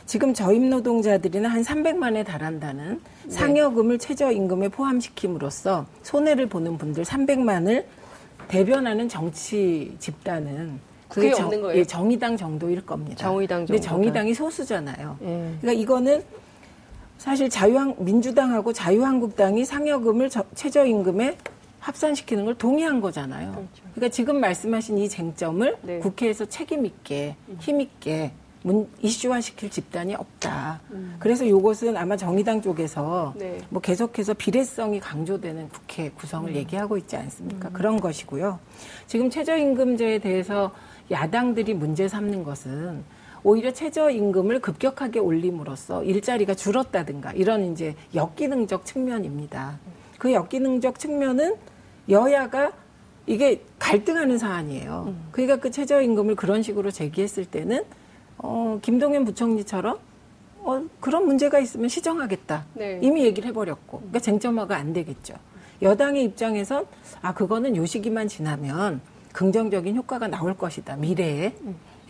지금 0.06 0.32
저임 0.32 0.70
노동자들이나 0.70 1.48
한 1.50 1.62
300만에 1.62 2.24
달한다는 2.24 3.00
네. 3.24 3.30
상여금을 3.30 3.98
최저임금에 3.98 4.68
포함시킴으로써 4.68 5.84
손해를 6.02 6.46
보는 6.46 6.78
분들 6.78 7.04
300만을 7.04 7.84
대변하는 8.48 9.10
정치 9.10 9.94
집단은 9.98 10.80
국회에 11.08 11.30
그게 11.32 11.42
없는 11.42 11.60
거예요? 11.60 11.78
예, 11.80 11.84
정의당 11.84 12.38
정도일 12.38 12.84
겁니다. 12.86 13.16
정의당 13.18 13.66
근데 13.66 13.78
정도가. 13.78 13.90
정의당이 13.94 14.32
소수잖아요. 14.32 15.18
예. 15.22 15.50
그러니까 15.60 15.72
이거는 15.82 16.22
사실 17.22 17.48
자유한 17.48 17.94
민주당하고 17.98 18.72
자유한국당이 18.72 19.64
상여금을 19.64 20.28
저, 20.28 20.44
최저임금에 20.56 21.38
합산시키는 21.78 22.44
걸 22.44 22.56
동의한 22.56 23.00
거잖아요. 23.00 23.52
그렇죠. 23.52 23.82
그러니까 23.94 24.08
지금 24.08 24.40
말씀하신 24.40 24.98
이 24.98 25.08
쟁점을 25.08 25.76
네. 25.82 25.98
국회에서 26.00 26.46
책임 26.46 26.84
있게 26.84 27.36
힘 27.60 27.80
있게 27.80 28.32
문, 28.64 28.88
이슈화시킬 29.02 29.70
집단이 29.70 30.16
없다. 30.16 30.80
음. 30.90 31.14
그래서 31.20 31.44
이것은 31.44 31.96
아마 31.96 32.16
정의당 32.16 32.60
쪽에서 32.60 33.34
네. 33.36 33.58
뭐 33.68 33.80
계속해서 33.80 34.34
비례성이 34.34 34.98
강조되는 34.98 35.68
국회 35.68 36.10
구성을 36.10 36.50
음. 36.50 36.56
얘기하고 36.56 36.96
있지 36.96 37.16
않습니까? 37.16 37.68
음. 37.68 37.72
그런 37.72 38.00
것이고요. 38.00 38.58
지금 39.06 39.30
최저임금제에 39.30 40.18
대해서 40.18 40.72
야당들이 41.08 41.74
문제 41.74 42.08
삼는 42.08 42.42
것은 42.42 43.04
오히려 43.44 43.72
최저임금을 43.72 44.60
급격하게 44.60 45.18
올림으로써 45.18 46.04
일자리가 46.04 46.54
줄었다든가 46.54 47.32
이런 47.32 47.72
이제 47.72 47.96
역기능적 48.14 48.86
측면입니다. 48.86 49.78
그 50.18 50.32
역기능적 50.32 50.98
측면은 50.98 51.56
여야가 52.08 52.72
이게 53.26 53.62
갈등하는 53.78 54.38
사안이에요. 54.38 55.04
음. 55.08 55.28
그러니까 55.32 55.56
그 55.56 55.70
최저임금을 55.70 56.34
그런 56.36 56.62
식으로 56.62 56.90
제기했을 56.90 57.44
때는 57.44 57.84
어, 58.38 58.78
김동연 58.82 59.24
부총리처럼 59.24 59.98
어, 60.64 60.84
그런 61.00 61.26
문제가 61.26 61.58
있으면 61.58 61.88
시정하겠다. 61.88 62.66
네. 62.74 63.00
이미 63.02 63.24
얘기를 63.24 63.48
해버렸고. 63.48 63.98
그러니까 63.98 64.20
쟁점화가 64.20 64.76
안 64.76 64.92
되겠죠. 64.92 65.34
여당의 65.82 66.24
입장에선 66.24 66.86
아, 67.20 67.34
그거는 67.34 67.76
요 67.76 67.84
시기만 67.86 68.28
지나면 68.28 69.00
긍정적인 69.32 69.96
효과가 69.96 70.28
나올 70.28 70.56
것이다. 70.56 70.96
미래에. 70.96 71.52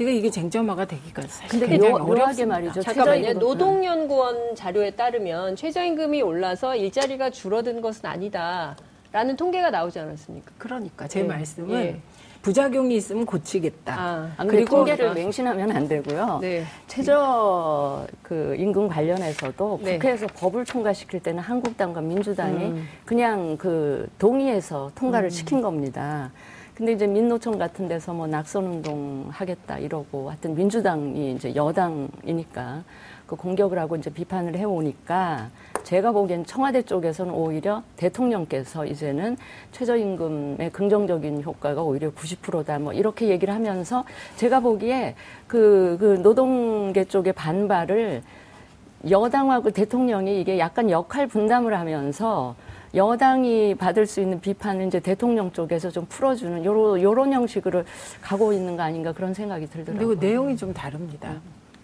그러니까 0.05 0.19
이게 0.19 0.31
쟁점화가 0.31 0.85
되기가 0.85 1.23
사실 1.23 1.49
근데 1.49 1.67
굉장히 1.67 1.95
묘, 1.95 2.05
어렵게 2.05 2.45
말이죠. 2.45 2.83
잠깐만요. 2.83 3.35
노동연구원 3.35 4.55
자료에 4.55 4.91
따르면 4.93 5.57
최저임금이 5.57 6.23
올라서 6.23 6.77
일자리가 6.77 7.31
줄어든 7.31 7.81
것은 7.81 8.07
아니다. 8.07 8.77
라는 9.13 9.37
통계가 9.37 9.71
나오지 9.71 9.99
않았습니까? 9.99 10.53
그러니까 10.59 11.07
제 11.07 11.21
네. 11.21 11.29
말씀은 11.29 11.71
예. 11.75 12.01
부작용이 12.41 12.97
있으면 12.97 13.25
고치겠다. 13.25 13.95
아, 13.95 14.33
아 14.37 14.45
그리고 14.45 14.77
통계를 14.77 15.15
맹신하면 15.15 15.71
안 15.71 15.87
되고요. 15.87 16.39
네. 16.41 16.65
최저 16.89 18.05
그 18.23 18.57
임금 18.59 18.89
관련해서도 18.89 19.81
네. 19.83 19.93
국회에서 19.95 20.27
법을 20.27 20.65
통과시킬 20.65 21.21
때는 21.21 21.41
한국당과 21.41 22.01
민주당이 22.01 22.65
음. 22.65 22.89
그냥 23.05 23.57
그 23.59 24.09
동의해서 24.19 24.91
통과를 24.97 25.29
음. 25.29 25.31
시킨 25.31 25.63
겁니다. 25.63 26.33
근데 26.75 26.93
이제 26.93 27.07
민노총 27.07 27.59
같은 27.59 27.87
데서 27.87 28.15
뭐 28.15 28.27
낙선 28.27 28.65
운동 28.65 29.27
하겠다 29.31 29.79
이러고 29.79 30.31
하여튼 30.31 30.55
민주당이 30.55 31.33
이제 31.33 31.55
여당이니까 31.55 32.83
그 33.27 33.37
공격을 33.37 33.79
하고 33.79 33.97
이제 33.97 34.09
비판을 34.09 34.57
해 34.57 34.65
오니까 34.65 35.51
제가 35.85 36.13
보기엔 36.13 36.47
청와대 36.47 36.81
쪽에서는 36.81 37.35
오히려 37.35 37.83
대통령께서 37.97 38.87
이제는 38.87 39.37
최저임금의 39.73 40.71
긍정적인 40.73 41.43
효과가 41.43 41.83
오히려 41.83 42.11
90%다 42.11 42.79
뭐 42.79 42.95
이렇게 42.95 43.29
얘기를 43.29 43.53
하면서 43.53 44.05
제가 44.37 44.61
보기에 44.61 45.15
그, 45.47 45.99
그 46.01 46.21
노동계 46.23 47.05
쪽의 47.05 47.35
반발을 47.35 48.23
여당하고 49.11 49.71
대통령이 49.71 50.41
이게 50.41 50.59
약간 50.59 50.89
역할 50.91 51.27
분담을 51.27 51.79
하면서 51.79 52.55
여당이 52.95 53.77
받을 53.77 54.07
수 54.07 54.21
있는 54.21 54.41
비판을 54.41 54.87
이제 54.87 55.01
대통령 55.01 55.51
쪽에서 55.53 55.91
좀 55.91 56.07
풀어주는 56.07 56.65
요런 56.65 57.03
요런 57.03 57.33
형식으로 57.33 57.85
가고 58.21 58.53
있는 58.53 58.77
거 58.77 58.83
아닌가 58.83 59.13
그런 59.13 59.35
생각이 59.35 59.67
들더라고요. 59.67 60.09
그리고 60.09 60.21
내용이 60.21 60.57
좀 60.57 60.75
다릅니다. 60.75 61.41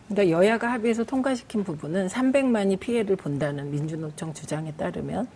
그러니까 0.08 0.36
여야가 0.36 0.72
합의해서 0.72 1.04
통과시킨 1.04 1.64
부분은 1.64 2.08
300만이 2.08 2.78
피해를 2.78 3.16
본다는 3.16 3.70
민주노총 3.70 4.32
주장에 4.32 4.72
따르면 4.72 5.28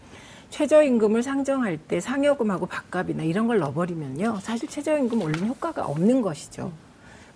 최저임금을 0.50 1.22
상정할 1.22 1.78
때 1.78 2.00
상여금하고 2.00 2.66
밥값이나 2.66 3.22
이런 3.22 3.46
걸 3.46 3.58
넣어버리면요. 3.58 4.38
사실 4.40 4.68
최저임금 4.68 5.22
올리는 5.22 5.48
효과가 5.48 5.86
없는 5.86 6.20
것이죠. 6.20 6.70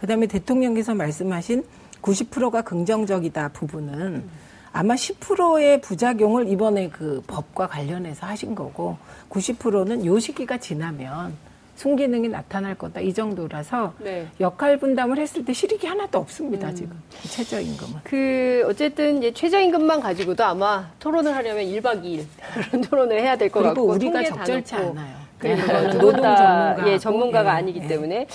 그 0.01 0.07
다음에 0.07 0.27
대통령께서 0.27 0.95
말씀하신 0.95 1.65
90%가 2.03 2.63
긍정적이다 2.63 3.49
부분은 3.49 4.29
아마 4.77 4.95
10%의 4.95 5.81
부작용을 5.81 6.49
이번에 6.49 6.91
그 6.91 7.23
법과 7.27 7.67
관련해서 7.67 8.27
하신 8.27 8.55
거고 8.55 8.99
90%는 9.31 10.05
요 10.05 10.19
시기가 10.19 10.59
지나면 10.59 11.33
순기능이 11.77 12.29
나타날 12.29 12.75
거다 12.75 13.01
이 13.01 13.15
정도라서 13.15 13.95
네. 13.99 14.27
역할 14.39 14.77
분담을 14.77 15.19
했을 15.19 15.47
때 15.47 15.55
실익이 15.55 15.87
하나도 15.87 16.19
없습니다 16.19 16.69
음. 16.69 16.75
지금 16.75 17.03
최저임금은. 17.23 18.01
그 18.05 18.67
어쨌든 18.69 19.17
이제 19.19 19.33
최저임금만 19.33 20.01
가지고도 20.01 20.45
아마 20.45 20.91
토론을 20.99 21.35
하려면 21.35 21.65
1박 21.65 22.03
2일 22.03 22.25
그런 22.69 22.83
토론을 22.83 23.19
해야 23.19 23.35
될 23.35 23.49
것 23.49 23.63
같고 23.63 23.83
우리가 23.83 24.25
적절치 24.25 24.75
않아요. 24.75 25.27
그리고 25.39 25.67
네. 25.67 25.83
노동 25.99 26.23
전문가, 26.23 26.77
예, 26.87 26.99
전문가가 26.99 27.51
예, 27.53 27.57
아니기 27.57 27.81
예. 27.83 27.87
때문에 27.87 28.27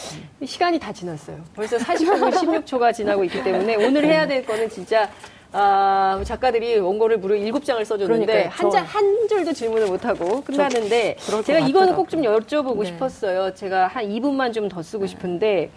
시간이 0.44 0.80
다 0.80 0.92
지났어요. 0.92 1.38
벌써 1.56 1.78
40분 1.78 2.32
16초가 2.66 2.94
지나고 2.94 3.24
있기 3.26 3.44
때문에 3.44 3.76
오늘 3.76 4.06
해야 4.06 4.26
될 4.28 4.44
거는 4.46 4.70
진짜 4.70 5.10
아, 5.54 6.22
작가들이 6.24 6.80
원고를 6.80 7.18
무려 7.18 7.36
일곱 7.36 7.66
장을 7.66 7.84
써줬는데 7.84 8.46
한, 8.46 8.70
장, 8.70 8.86
한 8.86 9.28
줄도 9.28 9.52
질문을 9.54 9.88
못 9.88 10.06
하고 10.06 10.42
끝났는데 10.42 11.18
제가 11.44 11.60
이거는 11.60 11.96
꼭 11.96 12.10
좀 12.10 12.22
여쭤보고 12.22 12.80
네. 12.80 12.86
싶었어요. 12.88 13.54
제가 13.54 13.88
한 13.88 14.06
2분만 14.06 14.54
좀 14.54 14.70
더 14.70 14.82
쓰고 14.82 15.04
네. 15.06 15.08
싶은데 15.08 15.70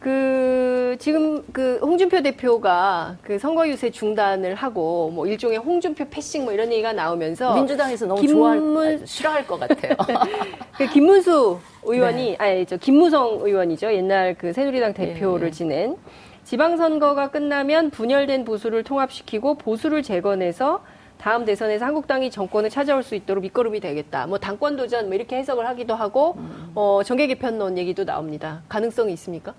그 0.00 0.96
지금 0.98 1.42
그 1.52 1.78
홍준표 1.82 2.22
대표가 2.22 3.16
그 3.22 3.38
선거 3.38 3.66
유세 3.68 3.90
중단을 3.90 4.54
하고 4.54 5.10
뭐 5.14 5.26
일종의 5.26 5.58
홍준표 5.58 6.06
패싱 6.10 6.44
뭐 6.44 6.52
이런 6.52 6.70
얘기가 6.70 6.92
나오면서 6.92 7.54
민주당에서 7.54 8.06
너무 8.06 8.20
김문... 8.20 8.36
좋아할 8.36 9.00
싫어할 9.04 9.46
것 9.46 9.58
같아요. 9.58 9.94
그 10.76 10.86
김문수 10.88 11.58
의원이 11.84 12.24
네. 12.30 12.36
아니 12.38 12.66
저 12.66 12.76
김무성 12.76 13.40
의원이죠. 13.42 13.92
옛날 13.92 14.34
그 14.38 14.52
새누리당 14.52 14.92
대표를 14.94 15.46
네. 15.46 15.50
지낸 15.50 15.96
지방선거가 16.46 17.32
끝나면 17.32 17.90
분열된 17.90 18.44
보수를 18.44 18.84
통합시키고 18.84 19.56
보수를 19.56 20.04
재건해서 20.04 20.80
다음 21.18 21.44
대선에서 21.44 21.84
한국당이 21.84 22.30
정권을 22.30 22.70
찾아올 22.70 23.02
수 23.02 23.16
있도록 23.16 23.42
밑거름이 23.42 23.80
되겠다. 23.80 24.28
뭐 24.28 24.38
당권 24.38 24.76
도전 24.76 25.06
뭐 25.06 25.16
이렇게 25.16 25.36
해석을 25.38 25.66
하기도 25.66 25.96
하고 25.96 26.34
음. 26.38 26.70
어, 26.76 27.00
정계 27.04 27.26
개편론 27.26 27.76
얘기도 27.78 28.04
나옵니다. 28.04 28.62
가능성이 28.68 29.12
있습니까? 29.14 29.54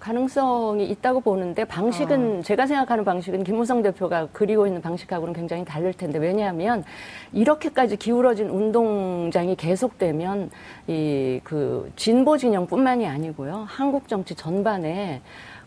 가능성이 0.00 0.88
있다고 0.88 1.20
보는데 1.20 1.64
방식은 1.64 2.38
아. 2.40 2.42
제가 2.42 2.66
생각하는 2.66 3.04
방식은 3.04 3.44
김무성 3.44 3.82
대표가 3.82 4.28
그리고 4.32 4.66
있는 4.66 4.80
방식하고는 4.82 5.34
굉장히 5.34 5.64
다를 5.64 5.92
텐데 5.92 6.18
왜냐하면 6.18 6.84
이렇게까지 7.32 7.96
기울어진 7.96 8.50
운동장이 8.50 9.54
계속되면 9.54 10.50
이 10.88 11.24
그 11.44 11.92
진보 11.96 12.36
진영뿐만이 12.36 13.06
아니고요 13.06 13.66
한국 13.68 14.08
정치 14.08 14.34
전반에 14.34 15.20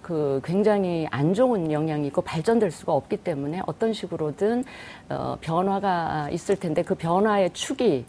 그 0.08 0.40
굉장히 0.42 1.06
안 1.12 1.34
좋은 1.34 1.70
영향이 1.70 2.08
있고 2.08 2.22
발전될 2.22 2.72
수가 2.72 2.94
없기 2.94 3.18
때문에 3.18 3.60
어떤 3.66 3.92
식으로든 3.92 4.64
어, 5.10 5.38
변화가 5.42 6.30
있을 6.32 6.56
텐데 6.56 6.82
그 6.82 6.96
변화의 6.96 7.52
축이 7.52 8.06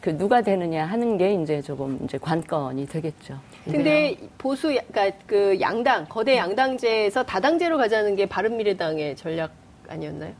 그 0.00 0.18
누가 0.18 0.42
되느냐 0.42 0.86
하는 0.86 1.16
게 1.16 1.34
이제 1.34 1.62
조금 1.62 2.00
이제 2.02 2.18
관건이 2.18 2.88
되겠죠. 2.88 3.38
근데 3.64 3.84
네. 3.84 4.18
보수 4.38 4.66
그러니까 4.90 5.16
그 5.24 5.60
양당 5.60 6.06
거대 6.08 6.36
양당제에서 6.36 7.22
다당제로 7.22 7.78
가자는 7.78 8.16
게 8.16 8.26
바른미래당의 8.26 9.14
전략 9.14 9.52
아니었나요? 9.88 10.32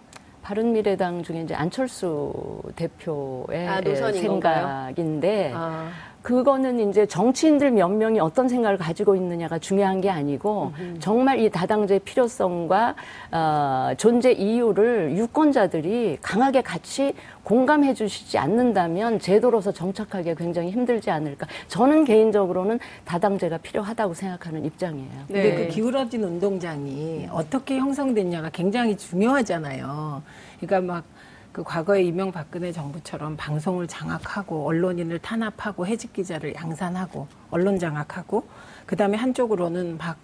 바른미래당 0.42 1.22
중에 1.22 1.42
이제 1.42 1.54
안철수 1.54 2.62
대표의 2.74 3.68
아, 3.68 3.80
생각인데 4.12 5.52
아. 5.54 5.92
그거는 6.22 6.90
이제 6.90 7.06
정치인들 7.06 7.70
몇 7.70 7.88
명이 7.88 8.20
어떤 8.20 8.48
생각을 8.48 8.76
가지고 8.76 9.16
있느냐가 9.16 9.58
중요한 9.58 10.00
게 10.00 10.10
아니고. 10.10 10.72
정말 10.98 11.38
이 11.38 11.50
다당제의 11.50 12.00
필요성과 12.00 12.94
어, 13.32 13.90
존재 13.96 14.32
이유를 14.32 15.16
유권자들이 15.16 16.18
강하게 16.20 16.62
같이 16.62 17.14
공감해 17.42 17.94
주시지 17.94 18.38
않는다면 18.38 19.18
제도로서 19.18 19.72
정착하기 19.72 20.34
굉장히 20.34 20.70
힘들지 20.70 21.10
않을까. 21.10 21.46
저는 21.68 22.04
개인적으로는 22.04 22.78
다당제가 23.04 23.58
필요하다고 23.58 24.14
생각하는 24.14 24.64
입장이에요. 24.64 25.10
네. 25.28 25.42
근데 25.42 25.56
그 25.56 25.68
기울어진 25.68 26.22
운동장이 26.22 27.28
어떻게 27.32 27.78
형성됐냐가 27.78 28.50
굉장히 28.50 28.96
중요하잖아요. 28.96 30.22
그러니까 30.60 30.92
막 30.92 31.04
그 31.52 31.64
과거의 31.64 32.06
이명박근혜 32.06 32.70
정부처럼 32.70 33.36
방송을 33.36 33.88
장악하고 33.88 34.66
언론인을 34.66 35.18
탄압하고 35.18 35.86
해직 35.86 36.12
기자를 36.12 36.54
양산하고 36.54 37.26
언론 37.50 37.78
장악하고 37.78 38.44
그다음에 38.86 39.16
한쪽으로는 39.16 39.98
막 39.98 40.16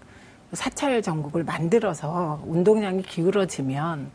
사찰 0.53 1.03
전국을 1.03 1.43
만들어서 1.43 2.43
운동량이 2.47 3.03
기울어지면 3.03 4.11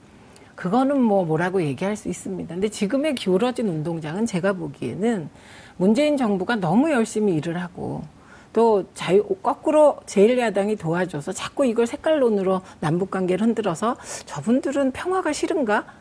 그거는 0.56 1.02
뭐 1.02 1.26
뭐라고 1.26 1.62
얘기할 1.62 1.96
수 1.96 2.08
있습니다. 2.08 2.54
근데 2.54 2.70
지금의 2.70 3.16
기울어진 3.16 3.68
운동장은 3.68 4.26
제가 4.26 4.54
보기에는 4.54 5.30
문재인 5.76 6.16
정부가 6.16 6.56
너무 6.56 6.92
열심히 6.92 7.36
일을 7.36 7.62
하고 7.62 8.04
또 8.54 8.86
자유 8.94 9.24
거꾸로 9.42 9.98
제1야당이 10.06 10.80
도와줘서 10.80 11.32
자꾸 11.32 11.66
이걸 11.66 11.88
색깔론으로 11.88 12.62
남북 12.80 13.12
관계를 13.12 13.48
흔들어서 13.48 13.98
저분들은 14.26 14.92
평화가 14.92 15.34
싫은가? 15.34 16.01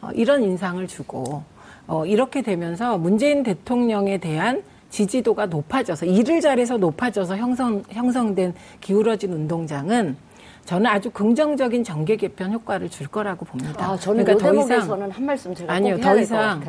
어, 0.00 0.10
이런 0.14 0.42
인상을 0.42 0.86
주고 0.86 1.42
어, 1.86 2.04
이렇게 2.06 2.42
되면서 2.42 2.98
문재인 2.98 3.42
대통령에 3.42 4.18
대한 4.18 4.62
지지도가 4.90 5.46
높아져서 5.46 6.06
일을 6.06 6.40
잘해서 6.40 6.78
높아져서 6.78 7.36
형성 7.36 7.82
형성된 7.90 8.54
기울어진 8.80 9.32
운동장은 9.32 10.16
저는 10.64 10.86
아주 10.86 11.10
긍정적인 11.10 11.84
정계 11.84 12.16
개편 12.16 12.52
효과를 12.52 12.88
줄 12.88 13.06
거라고 13.06 13.44
봅니다. 13.44 13.92
아, 13.92 13.96
저는 13.96 14.24
그러니까 14.24 14.52
더 14.52 14.54
이상 14.54 15.12
한 15.12 15.26
말씀 15.26 15.54
제가 15.54 15.72
아니요 15.72 16.00
더 16.00 16.18
이상 16.18 16.62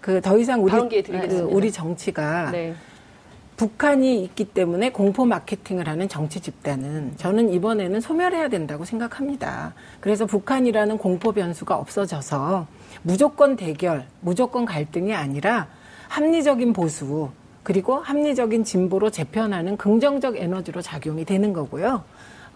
그더 0.00 0.38
이상 0.38 0.64
우리 0.64 1.02
그 1.02 1.48
우리 1.50 1.70
정치가 1.70 2.50
네. 2.50 2.74
북한이 3.56 4.24
있기 4.24 4.46
때문에 4.46 4.90
공포 4.90 5.24
마케팅을 5.24 5.86
하는 5.86 6.08
정치 6.08 6.40
집단은 6.40 7.14
저는 7.16 7.50
이번에는 7.52 8.00
소멸해야 8.00 8.48
된다고 8.48 8.84
생각합니다. 8.84 9.74
그래서 10.00 10.26
북한이라는 10.26 10.98
공포 10.98 11.32
변수가 11.32 11.76
없어져서 11.76 12.66
무조건 13.02 13.56
대결, 13.56 14.06
무조건 14.20 14.64
갈등이 14.64 15.14
아니라 15.14 15.68
합리적인 16.08 16.72
보수, 16.72 17.30
그리고 17.62 17.96
합리적인 17.98 18.64
진보로 18.64 19.10
재편하는 19.10 19.76
긍정적 19.76 20.36
에너지로 20.36 20.82
작용이 20.82 21.24
되는 21.24 21.52
거고요. 21.52 22.02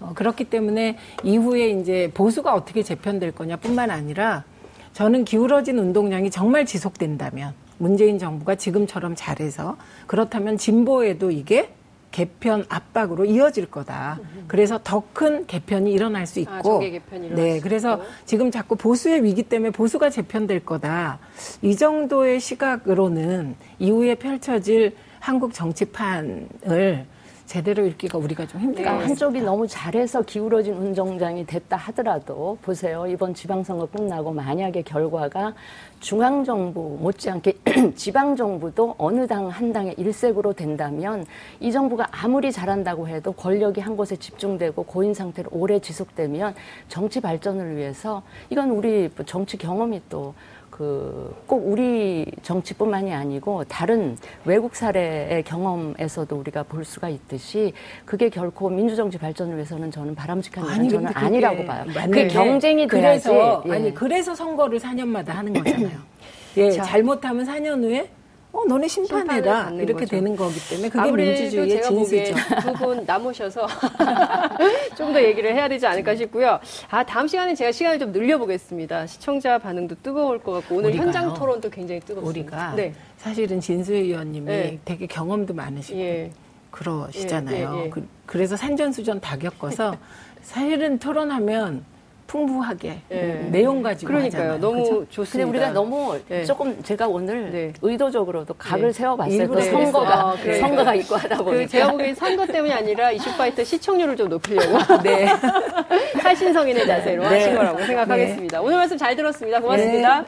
어, 0.01 0.13
그렇기 0.15 0.45
때문에 0.45 0.99
이후에 1.23 1.71
이제 1.71 2.11
보수가 2.13 2.53
어떻게 2.53 2.83
재편될 2.83 3.33
거냐뿐만 3.33 3.91
아니라 3.91 4.45
저는 4.93 5.25
기울어진 5.25 5.79
운동량이 5.79 6.31
정말 6.31 6.67
지속된다면 6.67 7.55
문재인 7.79 8.19
정부가 8.19 8.55
지금처럼 8.55 9.15
잘해서 9.17 9.77
그렇다면 10.07 10.59
진보에도 10.59 11.31
이게 11.31 11.71
개편 12.11 12.65
압박으로 12.71 13.27
이어질 13.27 13.71
거다. 13.71 14.19
그래서 14.49 14.81
더 14.83 15.03
큰 15.13 15.47
개편이 15.47 15.93
일어날 15.93 16.27
수 16.27 16.39
아, 16.41 16.59
있고, 16.59 16.77
아, 16.77 17.19
네, 17.35 17.61
그래서 17.61 18.01
지금 18.25 18.51
자꾸 18.51 18.77
보수의 18.77 19.23
위기 19.25 19.43
때문에 19.43 19.71
보수가 19.71 20.11
재편될 20.11 20.65
거다. 20.65 21.19
이 21.63 21.75
정도의 21.77 22.41
시각으로는 22.41 23.57
이후에 23.79 24.15
펼쳐질 24.15 24.95
한국 25.21 25.53
정치판을 25.53 27.07
제대로 27.47 27.87
읽기가 27.87 28.19
우리가 28.19 28.47
좀 28.47 28.61
힘들어요. 28.61 28.85
그러니까 28.85 29.09
한쪽이 29.09 29.41
너무 29.41 29.67
잘해서 29.69 30.23
기울어진 30.23 30.75
운정장이 30.75 31.47
됐다 31.47 31.77
하더라도 31.77 32.59
보세요. 32.61 33.07
이번 33.07 33.35
지방선거 33.35 33.87
끝나고 33.87 34.33
만약에 34.33 34.83
결과가 34.83 35.55
중앙정부 36.01 36.99
못지않게 37.01 37.55
지방정부도 37.95 38.97
어느 38.99 39.27
당 39.27 39.47
한 39.47 39.73
당의 39.73 39.95
일색으로 39.97 40.53
된다면 40.55 41.25
이 41.61 41.71
정부가 41.71 42.09
아무리 42.11 42.51
잘한다고 42.51 43.07
해도 43.07 43.33
권력이 43.33 43.81
한 43.81 43.97
곳에 43.97 44.17
집중되고 44.17 44.83
고인 44.83 45.15
상태로 45.15 45.51
오래 45.53 45.79
지속되면 45.79 46.55
정치 46.89 47.21
발전을 47.21 47.77
위해서 47.77 48.23
이건 48.51 48.71
우리 48.71 49.09
정치 49.25 49.57
경험이 49.57 50.03
또 50.09 50.35
그 50.77 51.37
꼭 51.47 51.69
우리 51.69 52.27
정치뿐만이 52.43 53.15
아니고 53.15 53.65
다른 53.65 54.17
외국 54.45 54.75
사례의 54.75 55.43
경험에서도 55.45 56.37
우리가 56.37 56.65
볼 56.65 56.85
수가 56.85 57.09
있듯이 57.09 57.73
그게 58.05 58.29
결코 58.29 58.69
민주정치 58.69 59.19
발전을 59.19 59.55
위해서는 59.55 59.91
저는 59.91 60.15
바람직한 60.15 60.85
일은 60.85 60.89
저는 60.89 61.13
아니라고 61.15 61.65
봐요. 61.65 61.85
그 62.11 62.29
경쟁이 62.29 62.87
돼야지. 62.87 63.29
그래서 63.29 63.63
예. 63.67 63.73
아니 63.73 63.95
그래서 63.95 64.35
선거를 64.35 64.79
4년마다 64.79 65.29
하는 65.29 65.53
거잖아요. 65.53 65.99
예, 66.59 66.71
자, 66.71 66.83
잘못하면 66.83 67.47
4년 67.47 67.83
후에 67.83 68.09
어, 68.57 68.65
너네 68.67 68.89
심판해라. 68.89 69.71
이렇게 69.75 69.93
거죠. 69.93 70.07
되는 70.07 70.35
거기 70.35 70.55
때문에 70.69 70.89
그게 70.89 71.13
민주주의의 71.13 71.83
진수죠. 71.83 72.35
두분 72.63 73.05
남으셔서 73.05 73.67
좀 74.97 75.13
더 75.13 75.23
얘기를 75.23 75.55
해야 75.55 75.69
되지 75.69 75.87
않을까 75.87 76.15
싶고요. 76.17 76.59
아, 76.91 77.05
다음 77.05 77.27
시간에 77.29 77.55
제가 77.55 77.71
시간을 77.73 77.99
좀 77.99 78.13
늘려보겠습니다. 78.13 79.07
시청자 79.07 79.57
반응도 79.59 79.95
뜨거울 80.03 80.39
것 80.43 80.53
같고 80.53 80.77
오늘 80.77 80.91
우리가요. 80.91 81.07
현장 81.07 81.35
토론도 81.35 81.71
굉장히 81.71 82.01
뜨겁습니다. 82.01 82.29
우리가 82.29 82.75
네. 82.75 82.93
사실은 83.19 83.61
진수 83.61 83.95
의원님이 83.95 84.47
네. 84.47 84.79
되게 84.85 85.07
경험도 85.07 85.55
많으시고 85.55 85.99
예. 85.99 86.31
그러시잖아요. 86.71 87.73
예, 87.77 87.81
예, 87.81 87.85
예. 87.87 87.91
그, 88.27 88.37
래서 88.37 88.57
산전수전 88.57 89.21
다 89.21 89.37
겪어서 89.39 89.97
사실은 90.43 90.99
토론하면 90.99 91.85
풍부하게 92.27 93.01
네. 93.09 93.49
내용 93.51 93.83
가지고 93.83 94.09
그러니까요. 94.09 94.43
하잖아요. 94.43 94.61
너무 94.61 94.85
그렇죠? 94.85 95.11
좋습니다. 95.11 95.47
근데 95.47 95.59
우리가 95.59 95.73
너무 95.73 96.19
네. 96.29 96.45
조금 96.45 96.83
제가 96.83 97.09
오늘 97.09 97.51
네. 97.51 97.73
의도적으로도 97.83 98.55
각을 98.55 98.89
네. 98.89 98.93
세워봤어요. 98.93 99.49
그 99.49 99.63
선거가 99.63 100.31
아, 100.31 100.37
선거가 100.37 100.95
있고 100.97 101.17
하다 101.17 101.37
보니까 101.39 101.63
그 101.63 101.67
제가 101.67 101.91
보기엔 101.93 102.15
선거 102.15 102.47
때문이 102.47 102.73
아니라 102.73 103.11
이슈파이터 103.13 103.65
시청률을 103.65 104.17
좀 104.17 104.29
높이려고 104.29 104.79
네. 105.03 105.27
살신성인의 106.21 106.87
자세로 106.87 107.23
네. 107.23 107.29
하신 107.29 107.55
거라고 107.55 107.85
생각하겠습니다. 107.85 108.61
오늘 108.61 108.77
말씀 108.77 108.97
잘 108.97 109.15
들었습니다. 109.17 109.61
고맙습니다. 109.61 110.25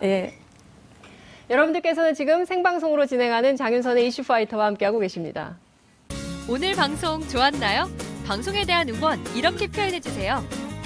여러분들께서는 1.51 2.15
지금 2.15 2.45
생방송으로 2.45 3.07
진행하는 3.07 3.57
장윤선의 3.57 4.07
이슈파이터와 4.09 4.67
함께하고 4.67 4.99
계십니다. 4.99 5.57
오늘 6.49 6.75
방송 6.75 7.27
좋았나요? 7.29 7.89
방송에 8.27 8.65
대한 8.67 8.89
응원 8.91 9.19
이렇게 9.35 9.67
표현해 9.67 10.01
주세요. 10.01 10.45